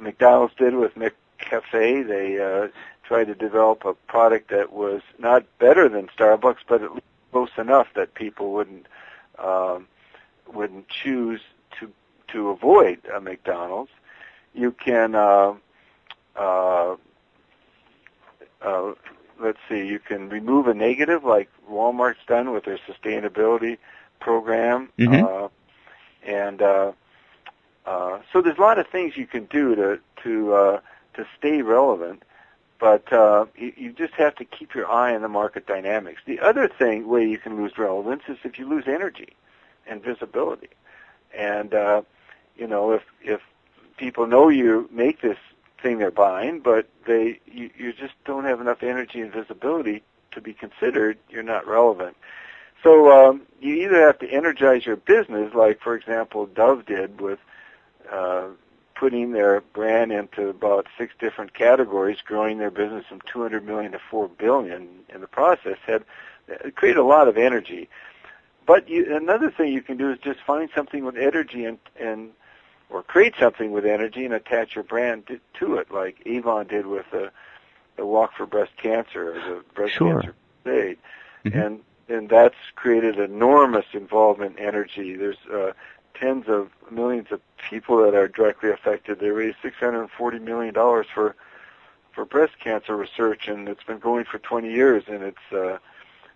McDonald's 0.00 0.54
did 0.54 0.74
with 0.74 0.94
McCafe. 0.94 2.06
They 2.06 2.38
uh, 2.40 2.68
tried 3.04 3.24
to 3.24 3.34
develop 3.34 3.84
a 3.84 3.94
product 3.94 4.50
that 4.50 4.72
was 4.72 5.02
not 5.18 5.44
better 5.58 5.88
than 5.88 6.08
Starbucks, 6.08 6.58
but 6.68 6.82
at 6.82 6.92
least 6.92 7.04
close 7.32 7.50
enough 7.58 7.88
that 7.94 8.14
people 8.14 8.52
wouldn't 8.52 8.86
um, 9.38 9.86
wouldn't 10.52 10.88
choose 10.88 11.40
to 11.78 11.90
to 12.28 12.48
avoid 12.50 12.98
a 13.14 13.20
McDonald's. 13.20 13.90
You 14.54 14.72
can 14.72 15.14
uh, 15.14 15.54
uh, 16.36 16.96
uh, 18.62 18.92
let's 19.40 19.58
see, 19.68 19.86
you 19.86 19.98
can 19.98 20.28
remove 20.28 20.66
a 20.66 20.74
negative 20.74 21.24
like 21.24 21.48
Walmart's 21.70 22.24
done 22.26 22.52
with 22.52 22.64
their 22.64 22.78
sustainability 22.78 23.78
program, 24.20 24.90
Mhm. 24.98 25.22
uh, 25.44 25.48
and 26.22 26.60
uh, 26.60 26.92
uh, 27.86 28.20
so 28.32 28.42
there's 28.42 28.58
a 28.58 28.60
lot 28.60 28.78
of 28.78 28.86
things 28.88 29.16
you 29.16 29.26
can 29.26 29.44
do 29.46 29.74
to 29.74 30.00
to 30.22 30.54
uh, 30.54 30.80
to 31.14 31.26
stay 31.38 31.62
relevant, 31.62 32.22
but 32.78 33.12
uh, 33.12 33.46
you, 33.56 33.72
you 33.76 33.92
just 33.92 34.14
have 34.14 34.34
to 34.36 34.44
keep 34.44 34.74
your 34.74 34.90
eye 34.90 35.14
on 35.14 35.22
the 35.22 35.28
market 35.28 35.66
dynamics. 35.66 36.20
The 36.26 36.40
other 36.40 36.68
thing 36.68 37.08
way 37.08 37.26
you 37.26 37.38
can 37.38 37.56
lose 37.56 37.78
relevance 37.78 38.22
is 38.28 38.38
if 38.44 38.58
you 38.58 38.68
lose 38.68 38.84
energy 38.86 39.34
and 39.86 40.02
visibility, 40.02 40.68
and 41.36 41.74
uh, 41.74 42.02
you 42.56 42.66
know 42.66 42.92
if 42.92 43.02
if 43.22 43.40
people 43.96 44.26
know 44.26 44.48
you 44.48 44.88
make 44.92 45.20
this 45.20 45.38
thing 45.82 45.98
they're 45.98 46.10
buying, 46.10 46.60
but 46.60 46.88
they 47.06 47.40
you, 47.46 47.70
you 47.76 47.92
just 47.92 48.14
don't 48.24 48.44
have 48.44 48.60
enough 48.60 48.82
energy 48.82 49.20
and 49.20 49.32
visibility 49.32 50.02
to 50.32 50.40
be 50.40 50.52
considered, 50.52 51.18
you're 51.28 51.42
not 51.42 51.66
relevant. 51.66 52.16
So 52.82 53.10
um, 53.10 53.42
you 53.60 53.74
either 53.74 54.00
have 54.06 54.18
to 54.20 54.28
energize 54.28 54.86
your 54.86 54.96
business, 54.96 55.52
like 55.54 55.80
for 55.80 55.94
example 55.94 56.46
Dove 56.46 56.86
did 56.86 57.20
with 57.20 57.38
uh, 58.10 58.48
putting 58.94 59.32
their 59.32 59.60
brand 59.72 60.12
into 60.12 60.48
about 60.48 60.86
six 60.98 61.14
different 61.18 61.54
categories, 61.54 62.18
growing 62.24 62.58
their 62.58 62.70
business 62.70 63.04
from 63.06 63.20
200 63.22 63.64
million 63.64 63.92
to 63.92 63.98
4 64.10 64.28
billion 64.28 64.88
in 65.08 65.20
the 65.20 65.26
process, 65.26 65.78
had 65.86 66.04
created 66.74 66.98
a 66.98 67.04
lot 67.04 67.28
of 67.28 67.38
energy. 67.38 67.88
But 68.66 68.88
you, 68.88 69.14
another 69.16 69.50
thing 69.50 69.72
you 69.72 69.82
can 69.82 69.96
do 69.96 70.10
is 70.10 70.18
just 70.18 70.40
find 70.40 70.68
something 70.74 71.04
with 71.04 71.16
energy 71.16 71.64
and 71.64 71.78
and 71.98 72.30
or 72.90 73.02
create 73.02 73.34
something 73.38 73.70
with 73.70 73.86
energy 73.86 74.24
and 74.24 74.34
attach 74.34 74.74
your 74.74 74.84
brand 74.84 75.26
to, 75.28 75.40
to 75.54 75.76
it, 75.76 75.90
like 75.92 76.20
Avon 76.26 76.66
did 76.66 76.86
with 76.86 77.06
the 77.10 77.30
the 77.96 78.06
Walk 78.06 78.32
for 78.36 78.46
Breast 78.46 78.72
Cancer 78.76 79.30
or 79.30 79.34
the 79.34 79.64
Breast 79.74 79.94
Sure. 79.94 80.14
Cancer 80.20 80.34
Crusade, 80.64 80.98
Mhm. 81.46 81.66
and 81.66 81.80
and 82.08 82.28
that's 82.28 82.56
created 82.74 83.18
enormous 83.18 83.86
involvement 83.92 84.56
energy. 84.58 85.14
There's 85.16 85.38
uh, 85.52 85.72
tens 86.14 86.44
of 86.48 86.70
millions 86.90 87.28
of 87.30 87.40
people 87.68 88.02
that 88.04 88.14
are 88.14 88.28
directly 88.28 88.70
affected. 88.70 89.20
They 89.20 89.30
raised 89.30 89.56
640 89.62 90.38
million 90.38 90.74
dollars 90.74 91.06
for 91.12 91.34
for 92.12 92.24
breast 92.24 92.54
cancer 92.62 92.96
research, 92.96 93.48
and 93.48 93.68
it's 93.68 93.84
been 93.84 93.98
going 93.98 94.24
for 94.24 94.38
20 94.38 94.70
years, 94.70 95.04
and 95.06 95.22
it's 95.22 95.52
uh, 95.52 95.78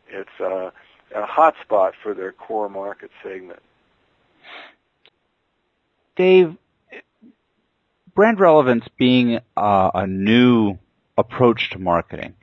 it's 0.09 0.41
uh, 0.41 0.71
a 1.15 1.27
hot 1.27 1.55
spot 1.63 1.95
for 2.03 2.15
their 2.15 2.33
core 2.33 2.69
market 2.69 3.11
segment. 3.23 3.61
Dave, 6.17 6.57
brand 8.15 8.39
relevance 8.39 8.85
being 8.97 9.41
uh, 9.57 9.91
a 9.95 10.07
new 10.07 10.79
approach 11.19 11.71
to 11.71 11.79
marketing, 11.79 12.35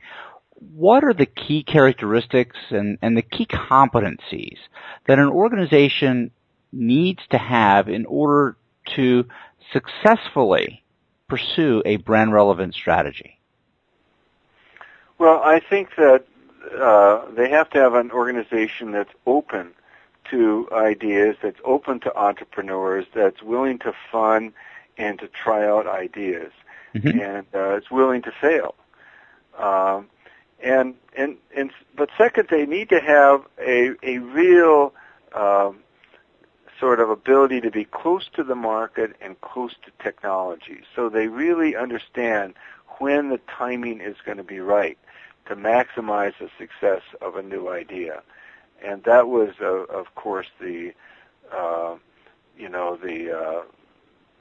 what 0.76 1.04
are 1.04 1.14
the 1.14 1.26
key 1.26 1.64
characteristics 1.64 2.58
and, 2.70 2.98
and 3.02 3.18
the 3.18 3.22
key 3.22 3.46
competencies 3.46 4.58
that 5.08 5.20
an 5.20 5.28
organization 5.28 6.32
needs 6.72 7.22
to 7.30 7.38
have 7.38 7.90
in 7.90 8.06
order 8.06 8.56
to 8.96 9.26
successfully 9.72 10.84
pursue 11.28 11.82
a 11.86 11.98
brand 11.98 12.34
relevant 12.34 12.74
strategy? 12.74 13.40
Well, 15.18 15.42
I 15.44 15.60
think 15.60 15.96
that 15.98 16.26
uh, 16.80 17.26
they 17.32 17.50
have 17.50 17.70
to 17.72 17.80
have 17.80 17.94
an 17.94 18.12
organization 18.12 18.92
that's 18.92 19.14
open 19.26 19.72
to 20.30 20.68
ideas, 20.72 21.36
that's 21.42 21.60
open 21.64 22.00
to 22.02 22.16
entrepreneurs, 22.18 23.06
that's 23.14 23.42
willing 23.42 23.80
to 23.80 23.94
fund 24.12 24.54
and 24.98 25.20
to 25.20 25.28
try 25.28 25.66
out 25.66 25.88
ideas, 25.88 26.52
Mhm. 26.96 27.22
and 27.22 27.46
uh, 27.54 27.78
is 27.78 27.90
willing 27.90 28.22
to 28.24 28.32
fail. 28.32 28.76
Um, 29.58 30.10
and 30.62 30.96
and 31.16 31.38
and 31.56 31.72
but 31.96 32.10
second, 32.18 32.48
they 32.50 32.66
need 32.66 32.90
to 32.90 33.00
have 33.00 33.46
a 33.60 33.92
a 34.04 34.20
real 34.20 34.94
um, 35.34 35.80
sort 36.82 37.00
of 37.00 37.10
ability 37.12 37.62
to 37.62 37.70
be 37.72 37.86
close 37.86 38.28
to 38.34 38.44
the 38.44 38.56
market 38.56 39.16
and 39.22 39.40
close 39.40 39.74
to 39.86 40.04
technology. 40.04 40.82
So 40.96 41.08
they 41.08 41.28
really 41.28 41.76
understand 41.76 42.56
when 42.98 43.30
the 43.30 43.40
timing 43.48 44.02
is 44.02 44.18
going 44.26 44.40
to 44.40 44.44
be 44.44 44.60
right 44.60 44.98
to 45.46 45.56
maximize 45.56 46.34
the 46.40 46.50
success 46.58 47.04
of 47.22 47.36
a 47.36 47.44
new 47.44 47.70
idea. 47.70 48.24
And 48.84 49.04
that 49.04 49.28
was, 49.28 49.52
uh, 49.62 49.86
of 49.86 50.14
course, 50.16 50.48
the 50.60 50.94
uh, 51.56 51.96
you 52.58 52.70
know 52.70 52.96
the, 52.96 53.32
uh, 53.32 53.62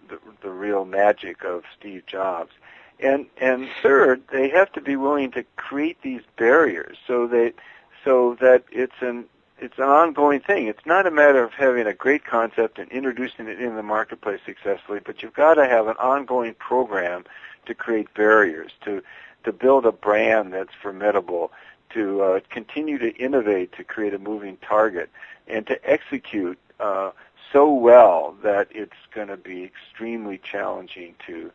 the 0.08 0.18
the 0.42 0.50
real 0.50 0.84
magic 0.84 1.44
of 1.44 1.64
Steve 1.78 2.06
Jobs. 2.06 2.52
And 3.00 3.26
and 3.36 3.68
third, 3.82 4.22
they 4.32 4.48
have 4.48 4.72
to 4.72 4.80
be 4.80 4.96
willing 4.96 5.30
to 5.32 5.44
create 5.56 6.00
these 6.02 6.22
barriers 6.38 6.96
so 7.06 7.26
that 7.26 7.54
so 8.02 8.36
that 8.40 8.64
it's 8.70 9.00
an 9.02 9.26
it's 9.60 9.78
an 9.78 9.84
ongoing 9.84 10.40
thing. 10.40 10.66
It's 10.66 10.86
not 10.86 11.06
a 11.06 11.10
matter 11.10 11.42
of 11.42 11.52
having 11.52 11.86
a 11.86 11.92
great 11.92 12.24
concept 12.24 12.78
and 12.78 12.90
introducing 12.90 13.46
it 13.46 13.60
in 13.60 13.76
the 13.76 13.82
marketplace 13.82 14.40
successfully, 14.44 15.00
but 15.04 15.22
you've 15.22 15.34
got 15.34 15.54
to 15.54 15.66
have 15.66 15.86
an 15.86 15.96
ongoing 15.98 16.54
program 16.54 17.24
to 17.66 17.74
create 17.74 18.12
barriers, 18.14 18.72
to 18.84 19.02
to 19.44 19.52
build 19.52 19.86
a 19.86 19.92
brand 19.92 20.52
that's 20.52 20.74
formidable, 20.82 21.50
to 21.88 22.20
uh, 22.22 22.40
continue 22.50 22.98
to 22.98 23.14
innovate 23.16 23.72
to 23.72 23.84
create 23.84 24.12
a 24.12 24.18
moving 24.18 24.56
target, 24.58 25.10
and 25.46 25.66
to 25.66 25.90
execute 25.90 26.58
uh, 26.78 27.10
so 27.52 27.72
well 27.72 28.36
that 28.42 28.68
it's 28.70 28.92
going 29.14 29.28
to 29.28 29.36
be 29.36 29.64
extremely 29.64 30.38
challenging 30.38 31.14
to 31.26 31.50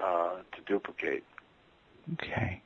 uh, 0.00 0.36
to 0.52 0.60
duplicate. 0.66 1.24
Okay. 2.14 2.60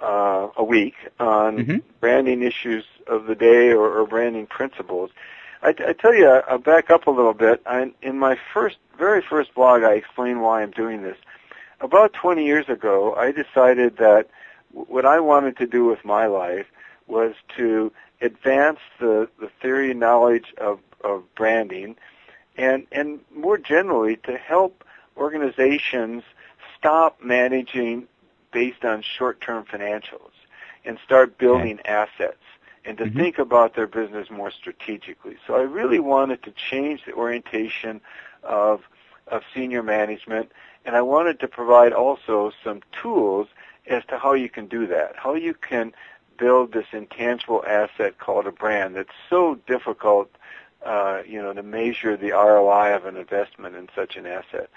uh, 0.00 0.48
a 0.56 0.62
week 0.62 0.94
on 1.18 1.56
Mhm. 1.56 1.82
branding 2.00 2.42
issues 2.42 2.84
of 3.06 3.26
the 3.26 3.34
day 3.34 3.72
or, 3.72 3.98
or 3.98 4.06
branding 4.06 4.46
principles. 4.46 5.10
I, 5.62 5.68
I 5.68 5.92
tell 5.92 6.14
you, 6.14 6.28
I'll 6.28 6.58
back 6.58 6.90
up 6.90 7.06
a 7.06 7.10
little 7.10 7.34
bit. 7.34 7.62
I, 7.66 7.92
in 8.02 8.18
my 8.18 8.38
first, 8.52 8.76
very 8.98 9.22
first 9.22 9.54
blog, 9.54 9.82
I 9.82 9.92
explain 9.92 10.40
why 10.40 10.62
I'm 10.62 10.70
doing 10.70 11.02
this. 11.02 11.16
About 11.80 12.12
20 12.12 12.44
years 12.44 12.68
ago, 12.68 13.14
I 13.14 13.32
decided 13.32 13.96
that 13.98 14.28
w- 14.72 14.86
what 14.88 15.04
I 15.04 15.20
wanted 15.20 15.56
to 15.58 15.66
do 15.66 15.84
with 15.84 16.04
my 16.04 16.26
life 16.26 16.66
was 17.06 17.34
to 17.56 17.92
advance 18.20 18.78
the, 18.98 19.28
the 19.38 19.50
theory 19.60 19.90
and 19.90 20.00
knowledge 20.00 20.54
of, 20.58 20.80
of 21.04 21.22
branding 21.34 21.96
and, 22.56 22.86
and 22.90 23.20
more 23.34 23.58
generally 23.58 24.16
to 24.16 24.36
help 24.36 24.84
organizations 25.16 26.22
stop 26.78 27.20
managing 27.22 28.08
based 28.52 28.84
on 28.84 29.02
short-term 29.02 29.64
financials 29.64 30.30
and 30.84 30.98
start 31.04 31.36
building 31.36 31.78
assets 31.84 32.38
and 32.86 32.98
to 32.98 33.06
Mhm. 33.06 33.14
think 33.18 33.38
about 33.38 33.74
their 33.74 33.86
business 33.88 34.30
more 34.30 34.50
strategically. 34.50 35.36
So 35.46 35.56
I 35.56 35.62
really 35.62 36.00
wanted 36.00 36.42
to 36.44 36.52
change 36.52 37.04
the 37.06 37.12
orientation 37.14 38.00
of 38.44 38.82
of 39.28 39.42
senior 39.54 39.82
management 39.82 40.52
And 40.86 40.96
I 40.96 41.02
wanted 41.02 41.40
to 41.40 41.48
provide 41.48 41.92
also 41.92 42.52
some 42.64 42.80
tools 42.92 43.48
as 43.86 44.04
to 44.06 44.18
how 44.18 44.34
you 44.34 44.48
can 44.48 44.66
do 44.66 44.86
that, 44.88 45.14
how 45.16 45.34
you 45.34 45.54
can 45.54 45.92
build 46.38 46.72
this 46.72 46.86
intangible 46.92 47.64
asset 47.66 48.18
called 48.18 48.46
a 48.46 48.52
brand 48.52 48.96
that's 48.96 49.16
so 49.28 49.56
difficult, 49.66 50.30
uh, 50.84 51.22
you 51.26 51.42
know, 51.42 51.52
to 51.52 51.62
measure 51.62 52.16
the 52.16 52.32
ROI 52.32 52.94
of 52.94 53.06
an 53.06 53.16
investment 53.16 53.76
in 53.76 53.88
such 53.94 54.16
an 54.16 54.26
asset. 54.26 54.70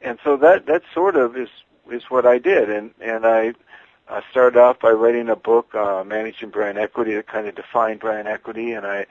And 0.00 0.18
so 0.24 0.36
that 0.38 0.66
that 0.66 0.82
sort 0.94 1.16
of 1.16 1.36
is 1.36 1.50
is 1.90 2.04
what 2.10 2.26
I 2.26 2.38
did, 2.38 2.70
and 2.70 2.92
and 3.00 3.26
I 3.26 3.54
I 4.10 4.22
started 4.30 4.58
off 4.58 4.80
by 4.80 4.90
writing 4.90 5.28
a 5.28 5.36
book, 5.36 5.74
uh, 5.74 6.02
Managing 6.04 6.48
Brand 6.50 6.78
Equity, 6.78 7.14
that 7.14 7.26
kind 7.26 7.46
of 7.46 7.54
defined 7.54 8.00
brand 8.00 8.26
equity, 8.26 8.72
and 8.72 8.86
I 8.86 9.06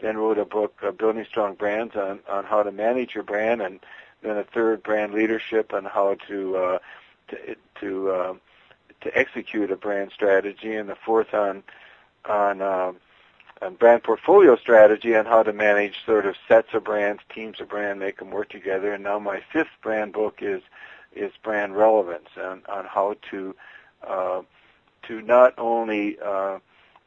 then 0.00 0.16
wrote 0.18 0.38
a 0.38 0.44
book, 0.44 0.78
uh, 0.82 0.92
Building 0.92 1.24
Strong 1.28 1.54
Brands, 1.54 1.96
on, 1.96 2.20
on 2.28 2.44
how 2.44 2.62
to 2.62 2.70
manage 2.70 3.14
your 3.14 3.24
brand, 3.24 3.60
and 3.60 3.80
then 4.22 4.36
a 4.36 4.44
third, 4.44 4.82
Brand 4.82 5.14
Leadership, 5.14 5.72
on 5.74 5.84
how 5.84 6.16
to 6.28 6.56
uh, 6.56 6.78
to 7.28 7.56
to, 7.80 8.10
uh, 8.10 8.34
to 9.00 9.18
execute 9.18 9.70
a 9.70 9.76
brand 9.76 10.12
strategy, 10.12 10.74
and 10.74 10.88
the 10.88 10.96
fourth 10.96 11.34
on 11.34 11.62
on, 12.28 12.60
uh, 12.60 12.92
on 13.62 13.74
brand 13.74 14.02
portfolio 14.04 14.56
strategy 14.56 15.16
on 15.16 15.26
how 15.26 15.42
to 15.42 15.52
manage 15.52 16.04
sort 16.04 16.26
of 16.26 16.36
sets 16.46 16.68
of 16.72 16.84
brands, 16.84 17.22
teams 17.34 17.60
of 17.60 17.68
brand, 17.68 17.98
make 17.98 18.18
them 18.18 18.30
work 18.30 18.48
together. 18.48 18.92
And 18.92 19.02
now 19.02 19.18
my 19.18 19.42
fifth 19.52 19.76
brand 19.82 20.12
book 20.12 20.38
is 20.40 20.62
is 21.14 21.32
brand 21.42 21.76
relevance 21.76 22.28
on, 22.36 22.62
on 22.68 22.84
how 22.84 23.16
to 23.30 23.56
uh, 24.06 24.42
to 25.04 25.20
not 25.22 25.54
only 25.58 26.18
uh, 26.20 26.58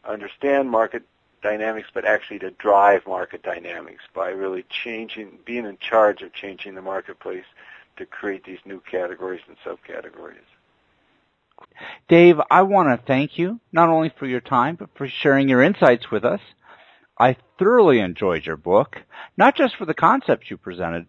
understand 0.06 0.70
market 0.70 1.04
dynamics, 1.42 1.90
but 1.94 2.06
actually 2.06 2.40
to 2.40 2.52
drive 2.52 3.06
market 3.08 3.44
dynamics 3.44 4.04
by 4.14 4.30
really 4.30 4.64
changing, 4.70 5.40
being 5.46 5.66
in 5.66 5.78
charge 5.78 6.22
of 6.22 6.34
changing 6.34 6.76
the 6.76 6.82
marketplace 6.82 7.46
to 7.98 8.06
create 8.06 8.44
these 8.44 8.60
new 8.66 8.80
categories 8.82 9.42
and 9.48 9.58
subcategories. 9.66 10.38
Dave, 12.08 12.40
I 12.50 12.64
want 12.64 12.90
to 12.90 13.06
thank 13.06 13.38
you 13.38 13.60
not 13.72 13.90
only 13.90 14.10
for 14.18 14.26
your 14.26 14.42
time, 14.42 14.76
but 14.76 14.90
for 14.96 15.08
sharing 15.08 15.50
your 15.50 15.62
insights 15.62 16.10
with 16.10 16.24
us. 16.26 16.42
I 17.18 17.36
thoroughly 17.58 18.00
enjoyed 18.00 18.46
your 18.46 18.56
book, 18.56 19.04
not 19.38 19.56
just 19.56 19.76
for 19.76 19.86
the 19.86 19.94
concepts 19.94 20.50
you 20.50 20.58
presented, 20.58 21.08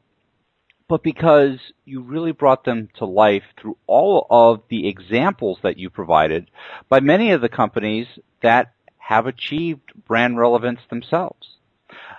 but 0.90 1.04
because 1.04 1.60
you 1.84 2.02
really 2.02 2.32
brought 2.32 2.64
them 2.64 2.88
to 2.96 3.04
life 3.04 3.44
through 3.56 3.76
all 3.86 4.26
of 4.28 4.60
the 4.68 4.88
examples 4.88 5.56
that 5.62 5.78
you 5.78 5.88
provided 5.88 6.50
by 6.88 6.98
many 6.98 7.30
of 7.30 7.40
the 7.40 7.48
companies 7.48 8.08
that 8.42 8.72
have 8.98 9.26
achieved 9.26 9.92
brand 10.08 10.36
relevance 10.36 10.80
themselves. 10.90 11.46